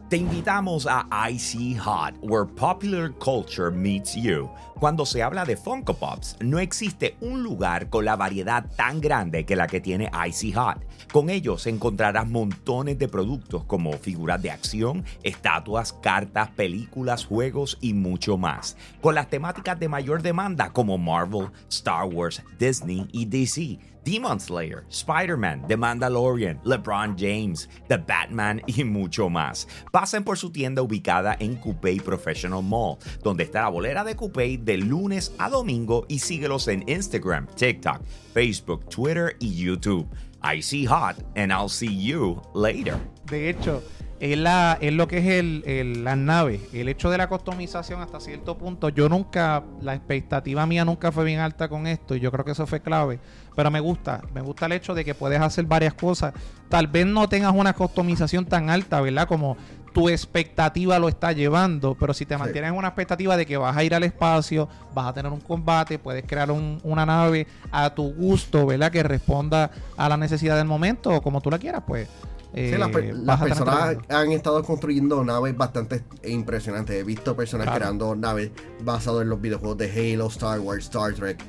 Te 0.10 0.18
invitamos 0.18 0.88
a 0.90 1.06
Icy 1.30 1.76
Hot, 1.76 2.16
where 2.24 2.44
popular 2.44 3.12
culture 3.20 3.70
meets 3.70 4.16
you. 4.16 4.50
Cuando 4.80 5.06
se 5.06 5.22
habla 5.22 5.46
de 5.46 5.56
Funko 5.56 5.94
Pops, 5.94 6.36
no 6.40 6.58
existe 6.58 7.16
un 7.22 7.44
lugar 7.44 7.92
con 7.92 8.06
la 8.06 8.16
variedad 8.16 8.66
tan 8.76 9.02
grande 9.02 9.46
que 9.46 9.56
la 9.56 9.68
que 9.68 9.82
tiene 9.82 10.10
Icy 10.28 10.54
Hot. 10.54 10.84
Con 11.12 11.30
ellos 11.30 11.68
encontrarás 11.68 12.28
montones 12.28 12.98
de 12.98 13.08
productos 13.08 13.66
como 13.66 13.94
figuras 13.94 14.42
de 14.42 14.50
acción, 14.50 15.06
estatuas, 15.22 15.94
cartas, 15.94 16.50
películas, 16.56 17.26
juegos 17.26 17.78
y 17.80 17.94
mucho 17.94 18.36
más. 18.36 18.78
Con 19.02 19.14
las 19.14 19.30
temáticas 19.30 19.80
de 19.80 19.90
mayor 19.90 20.24
demanda 20.24 20.72
como 20.72 20.98
Marvel, 20.98 21.52
Star 21.70 22.06
Wars, 22.06 22.42
Disney 22.58 23.08
y 23.12 23.26
DC. 23.26 23.78
Demon 24.10 24.40
Slayer, 24.40 24.86
Spider-Man, 24.90 25.68
The 25.68 25.78
Mandalorian, 25.78 26.60
LeBron 26.64 27.16
James, 27.16 27.70
The 27.90 27.98
Batman 27.98 28.60
y 28.66 28.84
mucho 28.84 29.30
más. 29.30 29.68
Pasen 29.92 30.24
por 30.24 30.36
su 30.36 30.50
tienda 30.50 30.82
ubicada 30.82 31.38
en 31.40 31.58
Coupé 31.58 32.02
Professional 32.02 32.64
Mall, 32.64 32.98
donde 33.22 33.44
está 33.44 33.62
la 33.62 33.70
bolera 33.70 34.04
de 34.04 34.16
Coupé 34.16 34.58
de 34.58 34.78
lunes 34.78 35.32
a 35.38 35.48
domingo 35.48 36.08
y 36.08 36.18
síguelos 36.18 36.68
en 36.70 36.84
Instagram, 36.90 37.46
TikTok, 37.56 38.02
Facebook, 38.34 38.90
Twitter 38.90 39.36
y 39.40 39.54
YouTube. 39.54 40.08
I 40.42 40.60
see 40.60 40.86
hot 40.86 41.18
and 41.36 41.52
I'll 41.52 41.70
see 41.70 41.94
you 41.94 42.42
later. 42.56 43.00
De 43.28 43.50
hecho, 43.50 43.84
es, 44.20 44.38
la, 44.38 44.78
es 44.82 44.94
lo 44.94 45.08
que 45.08 45.20
es 45.20 45.26
el, 45.26 45.64
el, 45.66 46.04
las 46.04 46.18
naves. 46.18 46.62
El 46.74 46.90
hecho 46.90 47.10
de 47.10 47.18
la 47.18 47.28
customización 47.28 48.02
hasta 48.02 48.20
cierto 48.20 48.58
punto, 48.58 48.90
yo 48.90 49.08
nunca, 49.08 49.64
la 49.82 49.96
expectativa 49.96 50.66
mía 50.66 50.84
nunca 50.86 51.12
fue 51.12 51.24
bien 51.24 51.40
alta 51.40 51.70
con 51.70 51.88
esto 51.88 52.16
y 52.16 52.20
yo 52.20 52.32
creo 52.32 52.44
que 52.44 52.52
eso 52.52 52.68
fue 52.68 52.82
clave. 52.82 53.20
Pero 53.56 53.72
me 53.72 53.80
gusta, 53.80 54.22
me 54.34 54.42
gusta 54.42 54.66
el 54.66 54.74
hecho 54.74 54.94
de 54.94 55.06
que 55.06 55.16
puedes 55.16 55.40
hacer 55.42 55.66
varias 55.66 55.94
cosas. 55.94 56.34
Tal 56.70 56.88
vez 56.88 57.06
no 57.06 57.28
tengas 57.30 57.54
una 57.54 57.74
customización 57.74 58.46
tan 58.46 58.70
alta, 58.70 59.02
¿verdad? 59.02 59.28
Como 59.28 59.58
tu 59.94 60.08
expectativa 60.10 61.00
lo 61.00 61.10
está 61.10 61.32
llevando, 61.32 61.96
pero 61.96 62.14
si 62.14 62.26
te 62.26 62.38
mantienes 62.38 62.72
en 62.72 62.78
una 62.78 62.90
expectativa 62.90 63.36
de 63.36 63.46
que 63.46 63.58
vas 63.58 63.76
a 63.76 63.84
ir 63.84 63.96
al 63.96 64.04
espacio, 64.04 64.70
vas 64.94 65.08
a 65.08 65.14
tener 65.14 65.32
un 65.32 65.42
combate, 65.42 65.98
puedes 65.98 66.26
crear 66.26 66.52
un, 66.52 66.80
una 66.84 67.06
nave 67.06 67.48
a 67.72 67.90
tu 67.94 68.14
gusto, 68.14 68.66
¿verdad? 68.68 68.92
Que 68.92 69.02
responda 69.02 69.72
a 69.98 70.10
la 70.10 70.18
necesidad 70.18 70.58
del 70.58 70.68
momento 70.68 71.10
o 71.10 71.22
como 71.22 71.42
tú 71.42 71.50
la 71.50 71.58
quieras, 71.58 71.84
pues 71.88 72.08
Sí, 72.54 72.72
las, 72.78 72.90
eh, 72.96 73.14
las 73.16 73.40
personas 73.42 73.98
han 74.10 74.32
estado 74.32 74.64
construyendo 74.64 75.24
naves 75.24 75.56
bastante 75.56 76.04
impresionantes. 76.24 76.96
He 76.96 77.04
visto 77.04 77.36
personas 77.36 77.66
Claro. 77.66 77.80
creando 77.80 78.16
naves 78.16 78.52
basadas 78.82 79.22
en 79.22 79.30
los 79.30 79.40
videojuegos 79.40 79.78
de 79.78 80.14
Halo, 80.14 80.28
Star 80.28 80.60
Wars, 80.60 80.86
Star 80.86 81.14
Trek. 81.14 81.40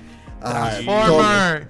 Ah, 0.42 0.70
Transformer. 0.84 1.68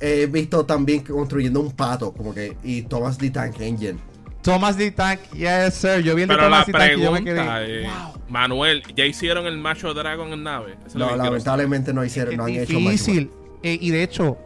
He 0.00 0.26
visto 0.26 0.64
también 0.66 1.00
construyendo 1.04 1.60
un 1.60 1.72
pato, 1.72 2.12
como 2.12 2.34
que, 2.34 2.56
y 2.64 2.82
Thomas 2.82 3.16
the 3.18 3.30
Tank 3.30 3.60
Engine. 3.60 3.98
Thomas 4.42 4.76
D. 4.76 4.90
Tank, 4.90 5.20
yes 5.32 5.72
sir. 5.72 6.02
Yo 6.02 6.14
vi 6.14 6.22
el 6.22 6.28
de 6.28 6.34
Pero 6.34 6.50
la 6.50 6.64
Thomas 6.64 6.66
D. 6.66 6.72
Tank 6.72 6.98
y 6.98 7.02
yo 7.02 7.12
me 7.12 7.22
pregunta, 7.22 7.60
quedé. 7.64 7.84
eh, 7.84 7.90
Manuel, 8.28 8.82
¿ya 8.94 9.06
hicieron 9.06 9.46
el 9.46 9.56
macho 9.56 9.94
dragon 9.94 10.32
en 10.34 10.42
nave? 10.42 10.76
Eso 10.86 10.98
No, 10.98 11.16
lamentablemente 11.16 11.94
no 11.94 12.04
hicieron, 12.04 12.32
Es 12.34 12.38
no 12.38 12.44
han 12.44 12.50
es 12.52 12.68
hecho 12.68 12.76
difícil. 12.78 13.30
Eh, 13.62 13.78
y 13.80 13.88
de 13.90 14.02
hecho, 14.02 14.36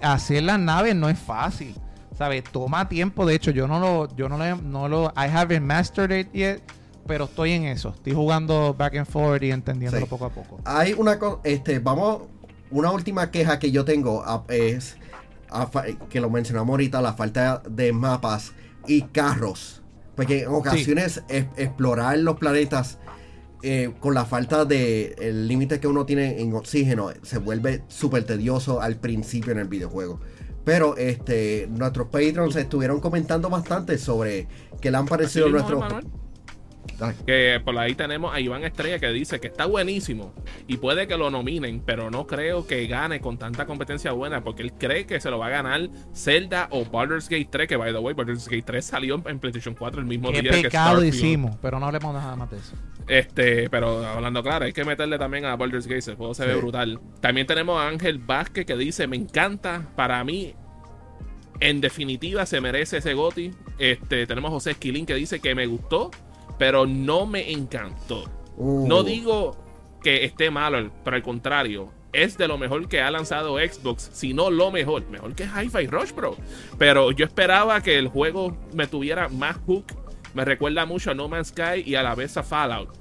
hacer 0.00 0.44
las 0.44 0.60
naves 0.60 0.94
no 0.94 1.08
es 1.08 1.18
fácil. 1.18 1.74
¿Sabes? 2.18 2.42
Toma 2.44 2.88
tiempo. 2.88 3.24
De 3.24 3.34
hecho, 3.36 3.52
yo 3.52 3.68
no 3.68 3.78
lo, 3.78 4.14
yo 4.16 4.28
no 4.28 4.36
lo, 4.36 4.56
no 4.56 4.88
lo, 4.88 5.04
I 5.16 5.28
haven't 5.32 5.64
mastered 5.64 6.10
it 6.18 6.32
yet, 6.32 6.60
pero 7.06 7.26
estoy 7.26 7.52
en 7.52 7.64
eso. 7.64 7.90
Estoy 7.90 8.12
jugando 8.12 8.74
back 8.74 8.96
and 8.96 9.06
forth 9.06 9.42
y 9.44 9.52
entendiéndolo 9.52 10.04
Sí. 10.04 10.10
poco 10.10 10.24
a 10.24 10.30
poco. 10.30 10.60
Hay 10.64 10.94
una 10.94 11.16
este, 11.44 11.78
vamos, 11.78 12.22
una 12.72 12.90
última 12.90 13.30
queja 13.30 13.60
que 13.60 13.70
yo 13.70 13.84
tengo 13.84 14.24
es, 14.48 14.96
que 16.10 16.20
lo 16.20 16.28
mencionamos 16.28 16.70
ahorita, 16.70 17.00
la 17.00 17.12
falta 17.14 17.62
de 17.70 17.92
mapas 17.92 18.52
y 18.88 19.02
carros. 19.02 19.82
Porque 20.16 20.42
en 20.42 20.48
ocasiones 20.48 21.22
es- 21.28 21.46
explorar 21.56 22.18
los 22.18 22.36
planetas 22.36 22.98
eh, 23.62 23.92
con 24.00 24.14
la 24.14 24.24
falta 24.24 24.64
de 24.64 25.14
el 25.18 25.46
límite 25.48 25.80
que 25.80 25.86
uno 25.88 26.04
tiene 26.06 26.40
en 26.40 26.54
oxígeno 26.54 27.10
se 27.22 27.38
vuelve 27.38 27.82
súper 27.88 28.24
tedioso 28.24 28.80
al 28.80 28.96
principio 28.96 29.52
en 29.52 29.58
el 29.58 29.68
videojuego. 29.68 30.20
Pero 30.68 30.98
este 30.98 31.66
nuestros 31.70 32.08
patrons 32.08 32.54
estuvieron 32.54 33.00
comentando 33.00 33.48
bastante 33.48 33.96
sobre 33.96 34.46
que 34.82 34.90
le 34.90 34.98
han 34.98 35.06
parecido 35.06 35.48
nuestros... 35.48 35.80
Manuel. 35.80 36.04
Dale. 36.98 37.14
Que 37.26 37.60
por 37.64 37.76
ahí 37.78 37.94
tenemos 37.94 38.34
a 38.34 38.40
Iván 38.40 38.64
Estrella 38.64 38.98
que 38.98 39.08
dice 39.08 39.40
que 39.40 39.48
está 39.48 39.66
buenísimo 39.66 40.32
y 40.66 40.78
puede 40.78 41.06
que 41.06 41.16
lo 41.16 41.30
nominen, 41.30 41.80
pero 41.84 42.10
no 42.10 42.26
creo 42.26 42.66
que 42.66 42.86
gane 42.86 43.20
con 43.20 43.38
tanta 43.38 43.66
competencia 43.66 44.12
buena 44.12 44.42
porque 44.42 44.62
él 44.62 44.72
cree 44.72 45.06
que 45.06 45.20
se 45.20 45.30
lo 45.30 45.38
va 45.38 45.46
a 45.46 45.50
ganar 45.50 45.88
Zelda 46.14 46.68
o 46.70 46.84
Baldur's 46.84 47.28
Gate 47.28 47.48
3, 47.50 47.68
que 47.68 47.76
by 47.76 47.92
the 47.92 47.98
way, 47.98 48.14
Baldur's 48.14 48.48
Gate 48.48 48.62
3 48.64 48.84
salió 48.84 49.22
en 49.26 49.38
PlayStation 49.38 49.74
4 49.74 50.00
el 50.00 50.06
mismo 50.06 50.32
Qué 50.32 50.42
día 50.42 50.50
que 50.52 50.62
pecado 50.62 50.96
Starfield. 50.96 51.14
hicimos, 51.14 51.56
pero 51.62 51.78
no 51.78 51.86
hablemos 51.86 52.12
nada 52.14 52.34
más 52.36 52.50
de 52.50 52.56
eso. 52.58 52.74
Este, 53.06 53.70
pero 53.70 54.04
hablando 54.06 54.42
claro, 54.42 54.64
hay 54.66 54.72
que 54.72 54.84
meterle 54.84 55.18
también 55.18 55.44
a 55.44 55.56
Baldur's 55.56 55.86
Gate, 55.86 56.10
el 56.10 56.16
juego 56.16 56.34
se 56.34 56.46
ve 56.46 56.54
Sí. 56.54 56.60
brutal. 56.60 57.00
También 57.20 57.46
tenemos 57.46 57.80
a 57.80 57.88
Ángel 57.88 58.18
Vázquez 58.18 58.66
que 58.66 58.76
dice, 58.76 59.06
me 59.06 59.16
encanta, 59.16 59.88
para 59.96 60.22
mí, 60.24 60.54
en 61.60 61.80
definitiva 61.80 62.44
se 62.46 62.60
merece 62.60 62.98
ese 62.98 63.14
GOTI. 63.14 63.52
Este, 63.78 64.26
tenemos 64.26 64.48
a 64.50 64.52
José 64.52 64.72
Esquilín 64.72 65.06
que 65.06 65.14
dice 65.14 65.40
que 65.40 65.54
me 65.54 65.66
gustó, 65.66 66.10
pero 66.58 66.86
no 66.86 67.26
me 67.26 67.50
encantó. 67.50 68.24
Uh, 68.56 68.86
No 68.88 69.02
digo 69.02 69.56
que 70.02 70.24
esté 70.24 70.50
malo, 70.50 70.90
pero 71.04 71.16
al 71.16 71.22
contrario, 71.22 71.90
es 72.12 72.38
de 72.38 72.48
lo 72.48 72.58
mejor 72.58 72.88
que 72.88 73.00
ha 73.00 73.10
lanzado 73.10 73.58
Xbox, 73.58 74.10
si 74.12 74.32
no 74.34 74.50
lo 74.50 74.70
mejor, 74.70 75.08
mejor 75.08 75.34
que 75.34 75.44
Hi-Fi 75.44 75.86
Rush, 75.86 76.12
bro. 76.12 76.36
Pero 76.78 77.10
yo 77.12 77.24
esperaba 77.24 77.80
que 77.82 77.98
el 77.98 78.08
juego 78.08 78.56
me 78.72 78.86
tuviera 78.86 79.28
más 79.28 79.56
hook, 79.66 79.84
me 80.34 80.44
recuerda 80.44 80.86
mucho 80.86 81.10
a 81.10 81.14
No 81.14 81.28
Man's 81.28 81.48
Sky 81.48 81.82
y 81.84 81.94
a 81.94 82.02
la 82.02 82.14
vez 82.14 82.36
a 82.36 82.42
Fallout. 82.42 82.96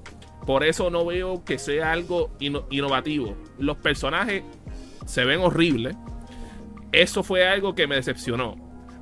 Por 0.46 0.64
eso 0.64 0.90
no 0.90 1.06
veo 1.06 1.44
que 1.44 1.60
sea 1.60 1.92
algo 1.92 2.32
innovativo. 2.40 3.36
Los 3.60 3.78
personajes 3.78 4.44
se 5.06 5.26
ven 5.26 5.42
horribles. 5.42 5.96
Eso 6.92 7.22
fue 7.22 7.48
algo 7.48 7.76
que 7.76 7.86
me 7.86 7.96
decepcionó. 7.96 8.56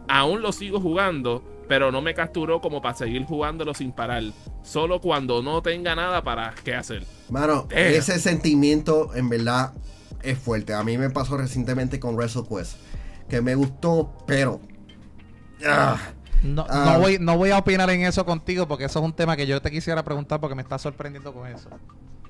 Aún 0.08 0.42
lo 0.42 0.52
sigo 0.52 0.80
jugando, 0.80 1.44
pero 1.68 1.92
no 1.92 2.02
me 2.02 2.14
capturó 2.14 2.62
como 2.62 2.82
para 2.82 2.96
seguir 2.96 3.24
jugándolo 3.26 3.74
sin 3.74 3.92
parar. 3.92 4.24
Solo 4.64 5.00
cuando 5.02 5.42
no 5.42 5.62
tenga 5.62 5.96
nada 5.96 6.24
para 6.24 6.54
qué 6.64 6.76
hacer. 6.76 7.04
Mano, 7.30 7.68
Damn. 7.70 7.78
ese 7.80 8.20
sentimiento 8.20 9.14
en 9.16 9.30
verdad 9.30 9.74
es 10.24 10.38
fuerte. 10.38 10.74
A 10.74 10.84
mí 10.84 10.98
me 10.98 11.10
pasó 11.10 11.38
recientemente 11.38 12.00
con 12.00 12.16
WrestleQuest. 12.16 12.78
Que 13.30 13.42
me 13.42 13.56
gustó, 13.56 14.14
pero. 14.28 14.60
Ah, 15.66 15.98
No, 16.44 16.66
Ah. 16.70 16.92
no, 16.94 17.00
voy, 17.00 17.18
no 17.20 17.38
voy 17.38 17.50
a 17.52 17.58
opinar 17.58 17.90
en 17.90 18.02
eso 18.02 18.24
contigo 18.26 18.68
porque 18.68 18.86
eso 18.86 19.00
es 19.00 19.06
un 19.06 19.14
tema 19.14 19.36
que 19.36 19.48
yo 19.48 19.60
te 19.62 19.72
quisiera 19.72 20.04
preguntar 20.04 20.40
porque 20.40 20.54
me 20.54 20.62
está 20.62 20.78
sorprendiendo 20.78 21.34
con 21.34 21.48
eso. 21.48 21.70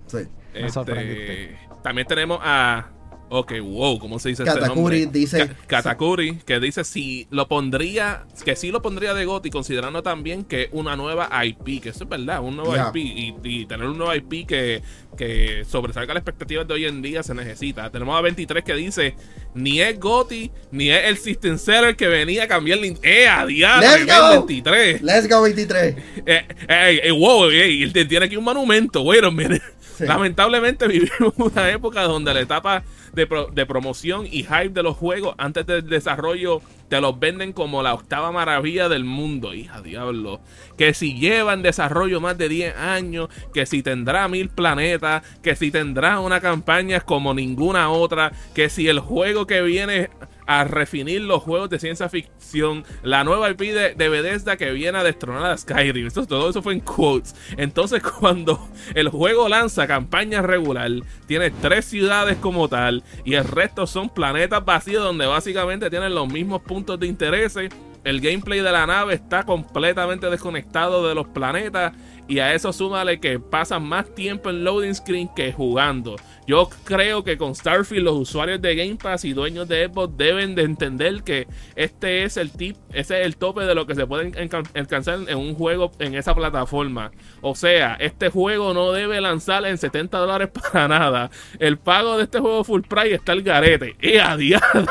sí. 0.08 0.18
Me 0.54 0.60
Este, 0.62 0.70
sorprendiste. 0.72 1.58
también 1.84 2.08
tenemos 2.08 2.40
a. 2.42 2.86
Ok, 3.28 3.54
wow, 3.60 3.98
¿cómo 3.98 4.20
se 4.20 4.30
dice 4.30 4.44
este 4.44 4.54
Katakuri 4.60 5.02
nombre? 5.02 5.20
dice- 5.20 5.48
Ka- 5.48 5.56
Katakuri, 5.68 6.36
que 6.46 6.60
dice 6.60 6.84
si 6.84 7.26
lo 7.32 7.48
pondría, 7.48 8.24
que 8.46 8.56
sí 8.56 8.70
lo 8.72 8.84
pondría 8.84 9.16
de 9.16 9.26
GOTY, 9.26 9.50
considerando 9.50 10.04
también 10.04 10.44
que 10.44 10.70
una 10.72 10.96
nueva 10.96 11.28
IP, 11.44 11.82
que 11.82 11.90
eso 11.90 12.04
es 12.04 12.10
verdad, 12.10 12.42
un 12.44 12.56
nuevo. 12.56 12.76
IP, 12.76 12.96
y, 12.98 13.36
y 13.44 13.66
tener 13.66 13.88
un 13.88 13.98
nuevo 13.98 14.14
IP 14.14 14.48
que, 14.48 14.84
que 15.18 15.66
sobresalga 15.68 16.14
las 16.14 16.22
expectativas 16.22 16.68
de 16.68 16.76
hoy 16.76 16.86
en 16.86 17.02
día 17.02 17.24
se 17.24 17.34
necesita. 17.34 17.90
Tenemos 17.90 18.16
a 18.16 18.22
23 18.22 18.64
que 18.64 18.76
dice, 18.76 19.16
ni 19.56 19.82
es 19.82 20.00
GOTY, 20.00 20.52
ni 20.72 20.92
es 20.92 21.06
el 21.06 21.18
System 21.18 21.58
Seller 21.58 21.96
que 21.96 22.08
venía 22.08 22.44
a 22.44 22.48
cambiar 22.48 22.78
el... 22.78 22.96
¡Eh, 23.02 23.28
a 23.28 23.44
diablo! 23.48 23.88
Let's 23.88 24.06
go. 24.06 24.30
23! 24.46 25.02
Let's 25.02 25.28
go 25.28 25.42
23. 25.42 25.96
Eh, 26.28 26.46
eh, 26.68 27.00
eh, 27.04 27.12
wow, 27.12 27.46
él 27.50 27.92
tiene 28.08 28.26
aquí 28.28 28.36
un 28.38 28.44
monumento, 28.44 29.04
bueno, 29.04 29.32
mire. 29.32 29.62
Sí. 29.98 30.06
Lamentablemente 30.06 30.88
vivimos 30.88 31.34
una 31.38 31.70
época 31.72 32.04
donde 32.04 32.34
la 32.34 32.42
etapa 32.42 32.84
de, 33.16 33.26
pro- 33.28 33.48
de 33.48 33.66
promoción 33.66 34.26
y 34.26 34.44
hype 34.44 34.70
de 34.70 34.84
los 34.84 34.96
juegos 34.98 35.36
antes 35.38 35.66
del 35.66 35.88
desarrollo 35.88 36.62
te 36.90 37.02
los 37.02 37.20
venden 37.20 37.52
como 37.54 37.82
la 37.82 37.96
octava 37.96 38.32
maravilla 38.32 38.90
del 38.90 39.06
mundo. 39.06 39.54
Hija 39.56 39.82
diablo. 39.82 40.40
Que 40.78 40.94
si 40.94 41.16
lleva 41.18 41.54
en 41.54 41.64
desarrollo 41.64 42.22
más 42.22 42.38
de 42.38 42.48
10 42.48 42.76
años, 42.78 43.30
que 43.54 43.66
si 43.66 43.82
tendrá 43.82 44.28
mil 44.28 44.50
planetas, 44.50 45.24
que 45.42 45.56
si 45.56 45.72
tendrá 45.72 46.20
una 46.20 46.42
campaña 46.42 47.00
como 47.02 47.34
ninguna 47.34 47.90
otra, 47.90 48.32
que 48.54 48.70
si 48.70 48.88
el 48.88 49.00
juego 49.00 49.48
que 49.48 49.62
viene 49.64 50.10
a 50.48 50.64
refinir 50.64 51.22
los 51.22 51.44
juegos 51.44 51.70
de 51.70 51.80
ciencia 51.80 52.10
ficción, 52.10 52.84
la 53.04 53.24
nueva 53.24 53.50
IP 53.50 53.60
de, 53.60 53.96
de 53.96 54.10
Bethesda 54.10 54.58
que 54.58 54.72
viene 54.72 54.98
a 54.98 55.04
destronar 55.04 55.52
a 55.52 55.58
Skyrim. 55.58 56.08
Esto, 56.08 56.26
todo 56.26 56.50
eso 56.50 56.62
fue 56.62 56.74
en 56.74 56.80
quotes. 56.82 57.36
Entonces, 57.58 58.02
cuando 58.20 58.68
el 58.94 59.10
juego 59.10 59.50
lanza 59.50 59.88
campaña 59.88 60.42
regular, 60.42 60.92
tiene 61.28 61.52
tres 61.52 61.86
ciudades 61.86 62.38
como 62.38 62.68
tal, 62.68 63.04
y 63.24 63.36
el 63.36 63.44
resto 63.44 63.88
son 63.88 64.10
planetas 64.10 64.64
vacíos 64.64 65.04
donde 65.04 65.26
básicamente 65.26 65.90
tienen 65.90 66.14
los 66.14 66.32
mismos 66.32 66.62
puntos 66.62 67.00
de 67.00 67.08
interés. 67.08 67.58
El 68.06 68.22
gameplay 68.22 68.60
de 68.60 68.72
la 68.72 68.86
nave 68.86 69.16
está 69.16 69.44
completamente 69.44 70.30
desconectado 70.30 71.08
de 71.08 71.16
los 71.16 71.28
planetas. 71.28 71.94
Y 72.28 72.40
a 72.40 72.54
eso 72.54 72.74
súmale 72.74 73.20
que 73.20 73.40
pasan 73.40 73.84
más 73.84 74.14
tiempo 74.16 74.50
en 74.50 74.64
loading 74.64 74.96
screen 74.96 75.30
que 75.36 75.54
jugando. 75.54 76.16
Yo 76.48 76.70
creo 76.84 77.24
que 77.24 77.38
con 77.38 77.54
Starfield 77.54 78.04
los 78.04 78.16
usuarios 78.16 78.62
de 78.62 78.76
Game 78.76 78.96
Pass 78.96 79.26
y 79.26 79.34
dueños 79.34 79.68
de 79.68 79.86
Xbox 79.88 80.18
deben 80.18 80.56
de 80.56 80.64
entender 80.64 81.24
que 81.24 81.48
este 81.76 82.24
es 82.24 82.38
el 82.38 82.52
tip, 82.52 82.78
ese 82.94 83.22
es 83.22 83.28
el 83.28 83.38
tope 83.38 83.62
de 83.64 83.76
lo 83.76 83.86
que 83.86 83.94
se 83.94 84.08
puede 84.08 84.32
alcanzar 84.74 85.20
en 85.28 85.38
un 85.38 85.54
juego 85.54 85.92
en 86.00 86.16
esa 86.16 86.34
plataforma. 86.34 87.12
O 87.42 87.56
sea, 87.56 87.96
este 88.00 88.30
juego 88.30 88.74
no 88.74 88.92
debe 88.92 89.22
lanzar 89.22 89.66
en 89.66 89.78
70 89.78 90.18
dólares 90.18 90.50
para 90.72 90.88
nada. 90.88 91.30
El 91.60 91.78
pago 91.78 92.18
de 92.18 92.24
este 92.24 92.40
juego 92.40 92.64
full 92.64 92.82
price 92.82 93.16
está 93.16 93.34
el 93.34 93.44
garete. 93.44 93.96
¡Eh, 94.00 94.20
a! 94.20 94.36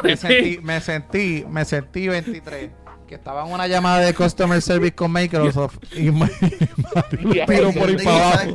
Me 0.05 0.17
sentí, 0.17 0.59
me 0.63 0.81
sentí, 0.81 1.45
me 1.49 1.65
sentí 1.65 2.09
23. 2.09 2.84
Que 3.15 3.19
estaba 3.19 3.47
en 3.47 3.53
una 3.53 3.69
llamada 3.69 4.01
de 4.01 4.13
customer 4.13 4.61
service 4.61 4.97
con 4.97 5.13
Microsoft 5.13 5.77
y 5.93 6.11
tiro 6.11 7.73
por 7.73 7.89
ahí 7.89 7.97
para 8.03 8.33
abajo. 8.33 8.55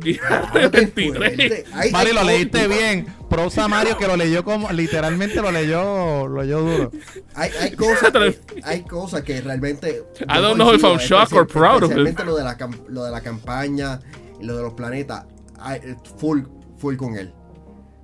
Claro, 0.00 0.48
qué 0.52 0.68
23. 0.68 1.16
fuerte. 1.16 1.64
Ay, 1.72 1.92
Mario, 1.92 2.14
lo 2.14 2.24
leíste 2.24 2.66
bien. 2.66 3.06
Prosa 3.30 3.68
Mario 3.68 3.96
que 3.96 4.08
lo 4.08 4.16
leyó 4.16 4.42
como, 4.42 4.68
literalmente 4.72 5.40
lo 5.40 5.52
leyó, 5.52 6.26
lo 6.26 6.42
leyó 6.42 6.60
duro. 6.62 6.90
Hay, 7.36 7.52
hay 7.60 7.70
cosas 7.76 8.10
que, 8.10 8.40
hay 8.64 8.82
cosas 8.82 9.22
que 9.22 9.40
realmente. 9.40 10.02
I 10.22 10.40
don't 10.40 10.56
know 10.56 10.74
if 10.74 10.82
I'm 10.82 10.98
shocked 10.98 11.32
or 11.32 11.46
proud 11.46 11.84
of 11.84 11.92
it. 11.92 11.96
Lo 11.96 12.34
de, 12.34 12.42
la, 12.42 12.56
lo 12.88 13.04
de 13.04 13.12
la 13.12 13.20
campaña 13.20 14.00
y 14.40 14.44
lo 14.44 14.56
de 14.56 14.62
los 14.64 14.74
planetas. 14.74 15.24
eh, 15.70 15.94
full, 16.18 16.40
full 16.78 16.96
con 16.96 17.16
él. 17.16 17.32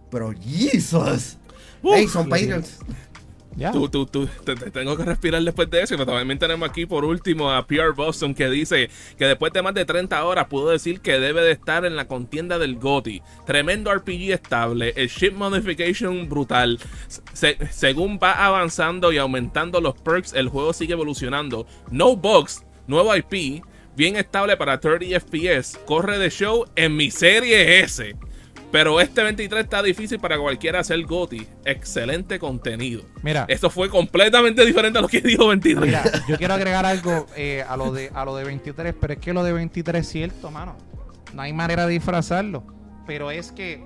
Pero, 0.08 0.32
Jesus. 0.40 1.36
Uf. 1.82 1.96
hey, 1.96 2.06
son 2.06 2.28
Patreons. 2.28 2.78
Tengo 4.72 4.96
que 4.96 5.04
respirar 5.04 5.42
después 5.42 5.68
de 5.70 5.82
eso. 5.82 5.96
Pero 5.96 6.06
también 6.12 6.38
tenemos 6.38 6.68
aquí 6.68 6.86
por 6.86 7.04
último 7.04 7.50
a 7.50 7.66
PR 7.66 7.92
Boston 7.94 8.34
que 8.34 8.48
dice 8.48 8.88
que 9.18 9.24
después 9.26 9.52
de 9.52 9.60
más 9.62 9.74
de 9.74 9.84
30 9.84 10.24
horas 10.24 10.46
pudo 10.46 10.70
decir 10.70 11.00
que 11.00 11.18
debe 11.20 11.42
de 11.42 11.52
estar 11.52 11.84
en 11.84 11.96
la 11.96 12.06
contienda 12.06 12.58
del 12.58 12.76
GOTY. 12.76 13.22
Tremendo 13.46 13.92
RPG 13.94 14.30
estable, 14.32 14.92
el 14.96 15.08
ship 15.08 15.32
modification 15.32 16.28
brutal. 16.28 16.78
Se- 17.32 17.58
según 17.70 18.18
va 18.22 18.32
avanzando 18.46 19.12
y 19.12 19.18
aumentando 19.18 19.80
los 19.80 19.94
perks, 19.94 20.32
el 20.32 20.48
juego 20.48 20.72
sigue 20.72 20.92
evolucionando. 20.92 21.66
No 21.90 22.16
bugs, 22.16 22.64
nuevo 22.86 23.14
IP, 23.16 23.62
bien 23.96 24.16
estable 24.16 24.56
para 24.56 24.78
30 24.80 25.16
FPS, 25.20 25.78
corre 25.86 26.18
de 26.18 26.30
show 26.30 26.66
en 26.76 26.96
mi 26.96 27.10
serie 27.10 27.80
S. 27.80 28.14
Pero 28.70 29.00
este 29.00 29.22
23 29.22 29.64
está 29.64 29.82
difícil 29.82 30.20
para 30.20 30.38
cualquiera 30.38 30.80
hacer 30.80 31.02
GOTY. 31.04 31.46
Excelente 31.64 32.38
contenido. 32.38 33.02
Mira. 33.22 33.44
Esto 33.48 33.68
fue 33.68 33.88
completamente 33.88 34.64
diferente 34.64 34.98
a 34.98 35.02
lo 35.02 35.08
que 35.08 35.20
dijo 35.20 35.48
23. 35.48 35.84
Mira, 35.84 36.04
yo 36.28 36.36
quiero 36.36 36.54
agregar 36.54 36.86
algo 36.86 37.26
eh, 37.36 37.64
a 37.68 37.76
lo 37.76 37.92
de 37.92 38.10
a 38.14 38.24
lo 38.24 38.36
de 38.36 38.44
23, 38.44 38.94
pero 39.00 39.14
es 39.14 39.18
que 39.18 39.32
lo 39.32 39.42
de 39.42 39.52
23 39.52 40.00
es 40.00 40.08
cierto, 40.08 40.50
mano. 40.50 40.76
No 41.34 41.42
hay 41.42 41.52
manera 41.52 41.86
de 41.86 41.92
disfrazarlo. 41.92 42.62
Pero 43.06 43.30
es 43.30 43.50
que, 43.50 43.82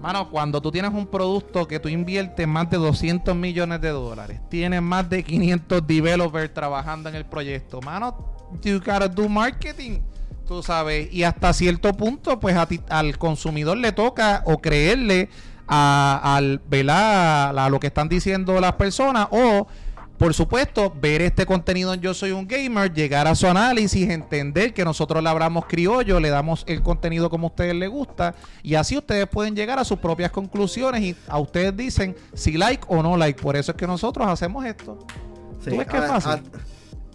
mano, 0.00 0.30
cuando 0.30 0.60
tú 0.60 0.70
tienes 0.70 0.92
un 0.92 1.06
producto 1.06 1.66
que 1.66 1.80
tú 1.80 1.88
inviertes 1.88 2.46
más 2.46 2.68
de 2.70 2.76
200 2.76 3.34
millones 3.34 3.80
de 3.80 3.88
dólares, 3.88 4.40
tienes 4.50 4.82
más 4.82 5.08
de 5.08 5.22
500 5.22 5.86
developers 5.86 6.52
trabajando 6.52 7.08
en 7.08 7.14
el 7.14 7.24
proyecto, 7.24 7.80
mano, 7.80 8.36
you 8.62 8.78
gotta 8.78 9.08
do 9.08 9.28
marketing. 9.28 10.00
Tú 10.46 10.62
sabes, 10.62 11.12
y 11.12 11.24
hasta 11.24 11.52
cierto 11.52 11.92
punto, 11.94 12.38
pues 12.38 12.56
a 12.56 12.66
ti- 12.66 12.80
al 12.88 13.18
consumidor 13.18 13.76
le 13.78 13.90
toca 13.92 14.42
o 14.46 14.58
creerle 14.58 15.28
a, 15.66 16.36
al, 16.36 16.60
¿verdad? 16.68 17.58
a 17.58 17.68
lo 17.68 17.80
que 17.80 17.88
están 17.88 18.08
diciendo 18.08 18.60
las 18.60 18.74
personas 18.74 19.26
o 19.32 19.66
por 20.18 20.32
supuesto, 20.32 20.94
ver 20.98 21.20
este 21.20 21.44
contenido 21.44 21.92
en 21.92 22.00
Yo 22.00 22.14
Soy 22.14 22.30
un 22.30 22.48
Gamer, 22.48 22.90
llegar 22.94 23.26
a 23.26 23.34
su 23.34 23.46
análisis, 23.48 24.08
entender 24.08 24.72
que 24.72 24.82
nosotros 24.82 25.22
le 25.22 25.28
hablamos 25.28 25.66
criollo, 25.66 26.20
le 26.20 26.30
damos 26.30 26.64
el 26.66 26.82
contenido 26.82 27.28
como 27.28 27.48
a 27.48 27.50
ustedes 27.50 27.74
les 27.74 27.90
gusta, 27.90 28.34
y 28.62 28.76
así 28.76 28.96
ustedes 28.96 29.26
pueden 29.26 29.54
llegar 29.54 29.78
a 29.78 29.84
sus 29.84 29.98
propias 29.98 30.30
conclusiones 30.30 31.02
y 31.02 31.14
a 31.28 31.38
ustedes 31.38 31.76
dicen 31.76 32.16
si 32.32 32.52
like 32.52 32.82
o 32.88 33.02
no 33.02 33.18
like. 33.18 33.42
Por 33.42 33.56
eso 33.56 33.72
es 33.72 33.76
que 33.76 33.86
nosotros 33.86 34.26
hacemos 34.26 34.64
esto. 34.64 35.04
Sí, 35.62 35.68
¿Tú 35.68 35.76
ves 35.76 35.86
que 35.86 35.98
es 35.98 36.06
fácil? 36.06 36.30
a- 36.32 36.42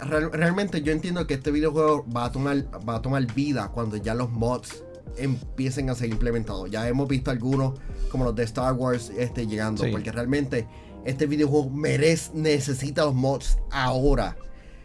real- 0.02 0.32
realmente 0.32 0.82
yo 0.82 0.92
entiendo 0.92 1.26
que 1.28 1.36
este 1.36 1.52
videojuego 1.52 2.06
va 2.16 2.26
a 2.26 2.32
tomar 2.32 2.66
va 2.88 2.96
a 2.96 3.02
tomar 3.02 3.26
vida 3.34 3.70
cuando 3.74 3.98
ya 3.98 4.14
los 4.14 4.30
mods 4.30 4.84
empiecen 5.18 5.90
a 5.90 5.96
ser 5.96 6.10
implementados. 6.10 6.70
Ya 6.72 6.88
hemos 6.88 7.08
visto 7.08 7.32
algunos 7.32 7.80
como 8.12 8.24
los 8.26 8.36
de 8.36 8.44
Star 8.44 8.74
Wars 8.74 9.12
este 9.18 9.46
llegando, 9.48 9.84
Sí. 9.84 9.92
porque 9.92 10.12
realmente 10.12 10.68
este 11.06 11.26
videojuego 11.28 11.70
merece 11.70 12.32
necesita 12.34 13.06
los 13.06 13.14
mods 13.14 13.58
ahora. 13.72 14.38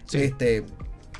Sí. 0.06 0.18
Este 0.18 0.64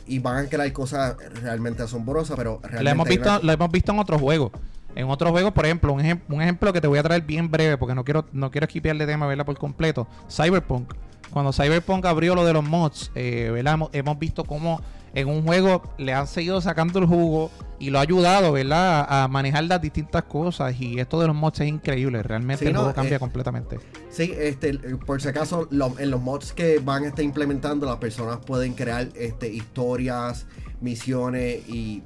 y 0.08 0.20
van 0.20 0.46
a 0.46 0.48
crear 0.48 0.72
cosas 0.72 1.16
realmente 1.42 1.82
asombrosas, 1.82 2.36
pero 2.36 2.60
realmente 2.62 2.84
Lo 2.84 2.90
hemos, 2.90 3.08
visto, 3.08 3.28
una- 3.28 3.38
lo 3.40 3.52
hemos 3.52 3.70
visto 3.72 3.92
en 3.92 3.98
otros 3.98 4.20
juegos. 4.20 4.52
En 4.94 5.10
otros 5.10 5.30
juegos, 5.30 5.52
por 5.52 5.66
ejemplo, 5.66 5.92
un, 5.92 6.00
ejem- 6.00 6.22
un 6.28 6.40
ejemplo 6.40 6.72
que 6.72 6.80
te 6.80 6.86
voy 6.86 6.98
a 6.98 7.02
traer 7.02 7.22
bien 7.22 7.50
breve, 7.50 7.76
porque 7.76 7.94
no 7.94 8.04
quiero, 8.04 8.24
no 8.32 8.50
quiero 8.50 8.66
esquipear 8.66 8.96
de 8.96 9.04
tema, 9.06 9.26
¿verdad? 9.26 9.44
Por 9.44 9.58
completo. 9.58 10.06
Cyberpunk. 10.30 10.94
Cuando 11.30 11.52
Cyberpunk 11.52 12.04
abrió 12.06 12.34
lo 12.34 12.44
de 12.44 12.52
los 12.52 12.64
mods, 12.64 13.10
eh, 13.14 13.50
¿verdad? 13.52 13.78
Hemos, 13.92 14.18
visto 14.18 14.44
cómo 14.44 14.80
en 15.14 15.28
un 15.28 15.42
juego 15.44 15.82
le 15.98 16.14
han 16.14 16.26
seguido 16.26 16.60
sacando 16.60 16.98
el 16.98 17.06
jugo 17.06 17.50
y 17.78 17.90
lo 17.90 17.98
ha 17.98 18.02
ayudado, 18.02 18.52
¿verdad? 18.52 19.06
A, 19.08 19.28
manejar 19.28 19.64
las 19.64 19.80
distintas 19.80 20.22
cosas. 20.24 20.80
Y 20.80 20.98
esto 20.98 21.20
de 21.20 21.26
los 21.26 21.36
mods 21.36 21.60
es 21.60 21.68
increíble. 21.68 22.22
Realmente 22.22 22.60
Sí, 22.60 22.66
el 22.68 22.72
no, 22.72 22.80
juego 22.80 22.94
cambia 22.94 23.16
eh, 23.16 23.20
completamente. 23.20 23.78
Sí, 24.10 24.32
este, 24.36 24.74
por 24.74 25.20
si 25.20 25.28
acaso, 25.28 25.68
lo- 25.70 25.98
en 25.98 26.10
los 26.10 26.20
mods 26.20 26.52
que 26.52 26.78
van 26.78 27.04
a 27.04 27.08
estar 27.08 27.24
implementando, 27.24 27.86
las 27.86 27.96
personas 27.96 28.38
pueden 28.38 28.74
crear 28.74 29.08
este, 29.14 29.48
historias, 29.48 30.46
misiones 30.80 31.68
y, 31.68 32.02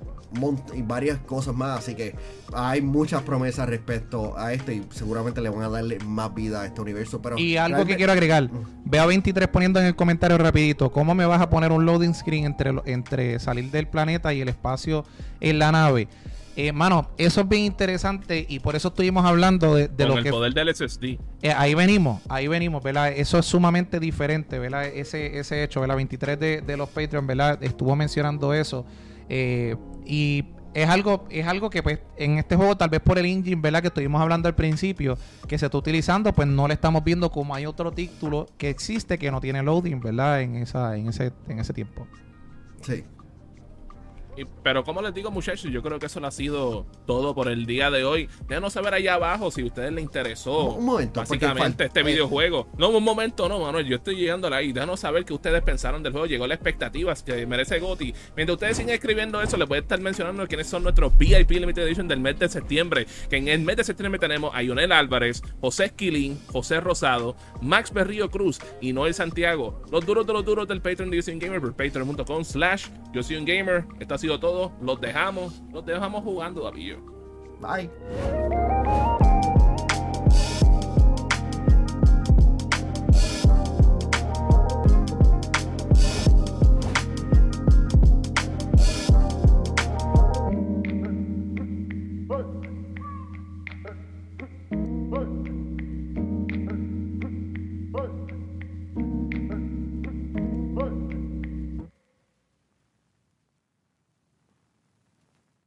y 0.74 0.82
varias 0.82 1.18
cosas 1.18 1.54
más. 1.54 1.78
Así 1.78 1.94
que 1.94 2.14
hay 2.52 2.80
muchas 2.80 3.22
promesas 3.22 3.68
respecto 3.68 4.36
a 4.38 4.52
esto 4.52 4.72
y 4.72 4.84
seguramente 4.90 5.40
le 5.40 5.48
van 5.50 5.62
a 5.62 5.68
darle 5.68 5.98
más 6.00 6.34
vida 6.34 6.62
a 6.62 6.66
este 6.66 6.80
universo. 6.80 7.20
Pero 7.20 7.38
Y 7.38 7.56
algo 7.56 7.84
que 7.84 7.96
quiero 7.96 8.12
agregar, 8.12 8.50
veo 8.84 9.02
a 9.02 9.06
23 9.06 9.48
poniendo 9.48 9.80
en 9.80 9.86
el 9.86 9.96
comentario 9.96 10.38
rapidito, 10.38 10.90
¿cómo 10.90 11.14
me 11.14 11.26
vas 11.26 11.40
a 11.40 11.50
poner 11.50 11.72
un 11.72 11.84
loading 11.84 12.14
screen 12.14 12.44
entre, 12.44 12.72
entre 12.86 13.38
salir 13.38 13.70
del 13.70 13.86
planeta 13.88 14.32
y 14.32 14.40
el 14.40 14.48
espacio 14.48 15.04
en 15.40 15.58
la 15.58 15.72
nave? 15.72 16.08
Eh, 16.56 16.72
mano, 16.72 17.08
eso 17.16 17.42
es 17.42 17.48
bien 17.48 17.62
interesante 17.62 18.44
y 18.48 18.58
por 18.58 18.74
eso 18.74 18.88
estuvimos 18.88 19.24
hablando 19.24 19.76
de, 19.76 19.88
de 19.88 20.04
con 20.04 20.08
lo 20.08 20.18
el 20.18 20.24
que... 20.24 20.30
poder 20.30 20.52
del 20.52 20.74
SSD. 20.74 21.04
Eh, 21.42 21.54
ahí 21.56 21.74
venimos, 21.74 22.20
ahí 22.28 22.48
venimos, 22.48 22.82
¿verdad? 22.82 23.12
Eso 23.12 23.38
es 23.38 23.46
sumamente 23.46 24.00
diferente, 24.00 24.58
¿verdad? 24.58 24.86
Ese, 24.86 25.38
ese 25.38 25.62
hecho, 25.62 25.80
¿verdad? 25.80 25.96
23 25.96 26.38
de, 26.38 26.60
de 26.60 26.76
los 26.76 26.88
Patreon, 26.90 27.26
¿verdad? 27.26 27.62
Estuvo 27.62 27.94
mencionando 27.94 28.52
eso. 28.52 28.84
Eh, 29.30 29.76
y 30.04 30.44
es 30.74 30.88
algo, 30.88 31.24
es 31.30 31.46
algo 31.46 31.70
que 31.70 31.82
pues 31.82 32.00
en 32.16 32.38
este 32.38 32.56
juego, 32.56 32.76
tal 32.76 32.90
vez 32.90 33.00
por 33.00 33.18
el 33.18 33.26
engine, 33.26 33.60
¿verdad? 33.60 33.80
Que 33.80 33.88
estuvimos 33.88 34.20
hablando 34.20 34.48
al 34.48 34.54
principio, 34.54 35.16
que 35.48 35.58
se 35.58 35.66
está 35.66 35.78
utilizando, 35.78 36.32
pues 36.32 36.46
no 36.46 36.68
le 36.68 36.74
estamos 36.74 37.02
viendo 37.02 37.30
como 37.30 37.54
hay 37.54 37.66
otro 37.66 37.92
título 37.92 38.46
que 38.58 38.68
existe 38.68 39.18
que 39.18 39.30
no 39.30 39.40
tiene 39.40 39.62
loading, 39.62 40.00
¿verdad? 40.00 40.42
En 40.42 40.56
esa, 40.56 40.96
en 40.96 41.08
ese, 41.08 41.32
en 41.48 41.58
ese 41.58 41.72
tiempo. 41.72 42.06
Sí. 42.82 43.04
Pero 44.62 44.84
como 44.84 45.02
les 45.02 45.14
digo 45.14 45.30
muchachos, 45.30 45.70
yo 45.70 45.82
creo 45.82 45.98
que 45.98 46.06
eso 46.06 46.20
lo 46.20 46.26
ha 46.26 46.30
sido 46.30 46.86
todo 47.06 47.34
por 47.34 47.48
el 47.48 47.66
día 47.66 47.90
de 47.90 48.04
hoy. 48.04 48.28
Déjanos 48.46 48.72
saber 48.72 48.94
allá 48.94 49.14
abajo 49.14 49.50
si 49.50 49.62
a 49.62 49.66
ustedes 49.66 49.92
les 49.92 50.04
interesó 50.04 50.74
Un 50.74 50.84
momento, 50.84 51.20
básicamente 51.20 51.84
este 51.84 52.00
eh, 52.00 52.04
videojuego. 52.04 52.68
No, 52.78 52.90
un 52.90 53.04
momento 53.04 53.48
no, 53.48 53.60
Manuel, 53.60 53.86
yo 53.86 53.96
estoy 53.96 54.16
llegando 54.16 54.52
ahí. 54.54 54.72
Déjanos 54.72 55.00
saber 55.00 55.24
qué 55.24 55.32
ustedes 55.32 55.62
pensaron 55.62 56.02
del 56.02 56.12
juego. 56.12 56.26
Llegó 56.26 56.46
la 56.46 56.54
expectativas 56.54 57.22
que 57.22 57.46
merece 57.46 57.78
Goti. 57.78 58.14
Mientras 58.36 58.54
ustedes 58.54 58.76
siguen 58.76 58.94
escribiendo 58.94 59.40
eso, 59.40 59.56
les 59.56 59.68
voy 59.68 59.78
a 59.78 59.80
estar 59.80 60.00
mencionando 60.00 60.46
quiénes 60.46 60.66
son 60.66 60.82
nuestros 60.82 61.16
VIP 61.16 61.50
Limited 61.52 61.82
Edition 61.82 62.08
del 62.08 62.20
mes 62.20 62.38
de 62.38 62.48
septiembre. 62.48 63.06
Que 63.28 63.36
en 63.36 63.48
el 63.48 63.60
mes 63.60 63.76
de 63.76 63.84
septiembre 63.84 64.18
tenemos 64.18 64.54
a 64.54 64.62
Ionel 64.62 64.92
Álvarez, 64.92 65.42
José 65.60 65.86
Esquilín, 65.86 66.38
José 66.48 66.80
Rosado, 66.80 67.36
Max 67.60 67.92
Berrío 67.92 68.30
Cruz 68.30 68.60
y 68.80 68.92
Noel 68.92 69.14
Santiago. 69.14 69.82
Los 69.90 70.04
duros 70.06 70.26
de 70.26 70.32
los 70.32 70.44
duros 70.44 70.68
del 70.68 70.80
Patreon 70.80 71.10
de 71.10 71.16
Yo 71.16 71.22
Soy 71.22 71.34
un 71.34 71.40
Gamer 71.40 71.60
por 71.60 71.74
patreon.com 71.74 72.44
slash 72.44 72.86
Yo 73.12 73.22
Soy 73.22 73.36
un 73.36 73.44
Gamer. 73.44 73.84
Esto 73.98 74.14
ha 74.14 74.18
sido 74.18 74.29
sido 74.30 74.38
todo. 74.38 74.72
Los 74.80 75.00
dejamos. 75.00 75.60
Los 75.72 75.84
dejamos 75.84 76.22
jugando, 76.22 76.62
David. 76.62 76.98
Bye. 77.60 77.90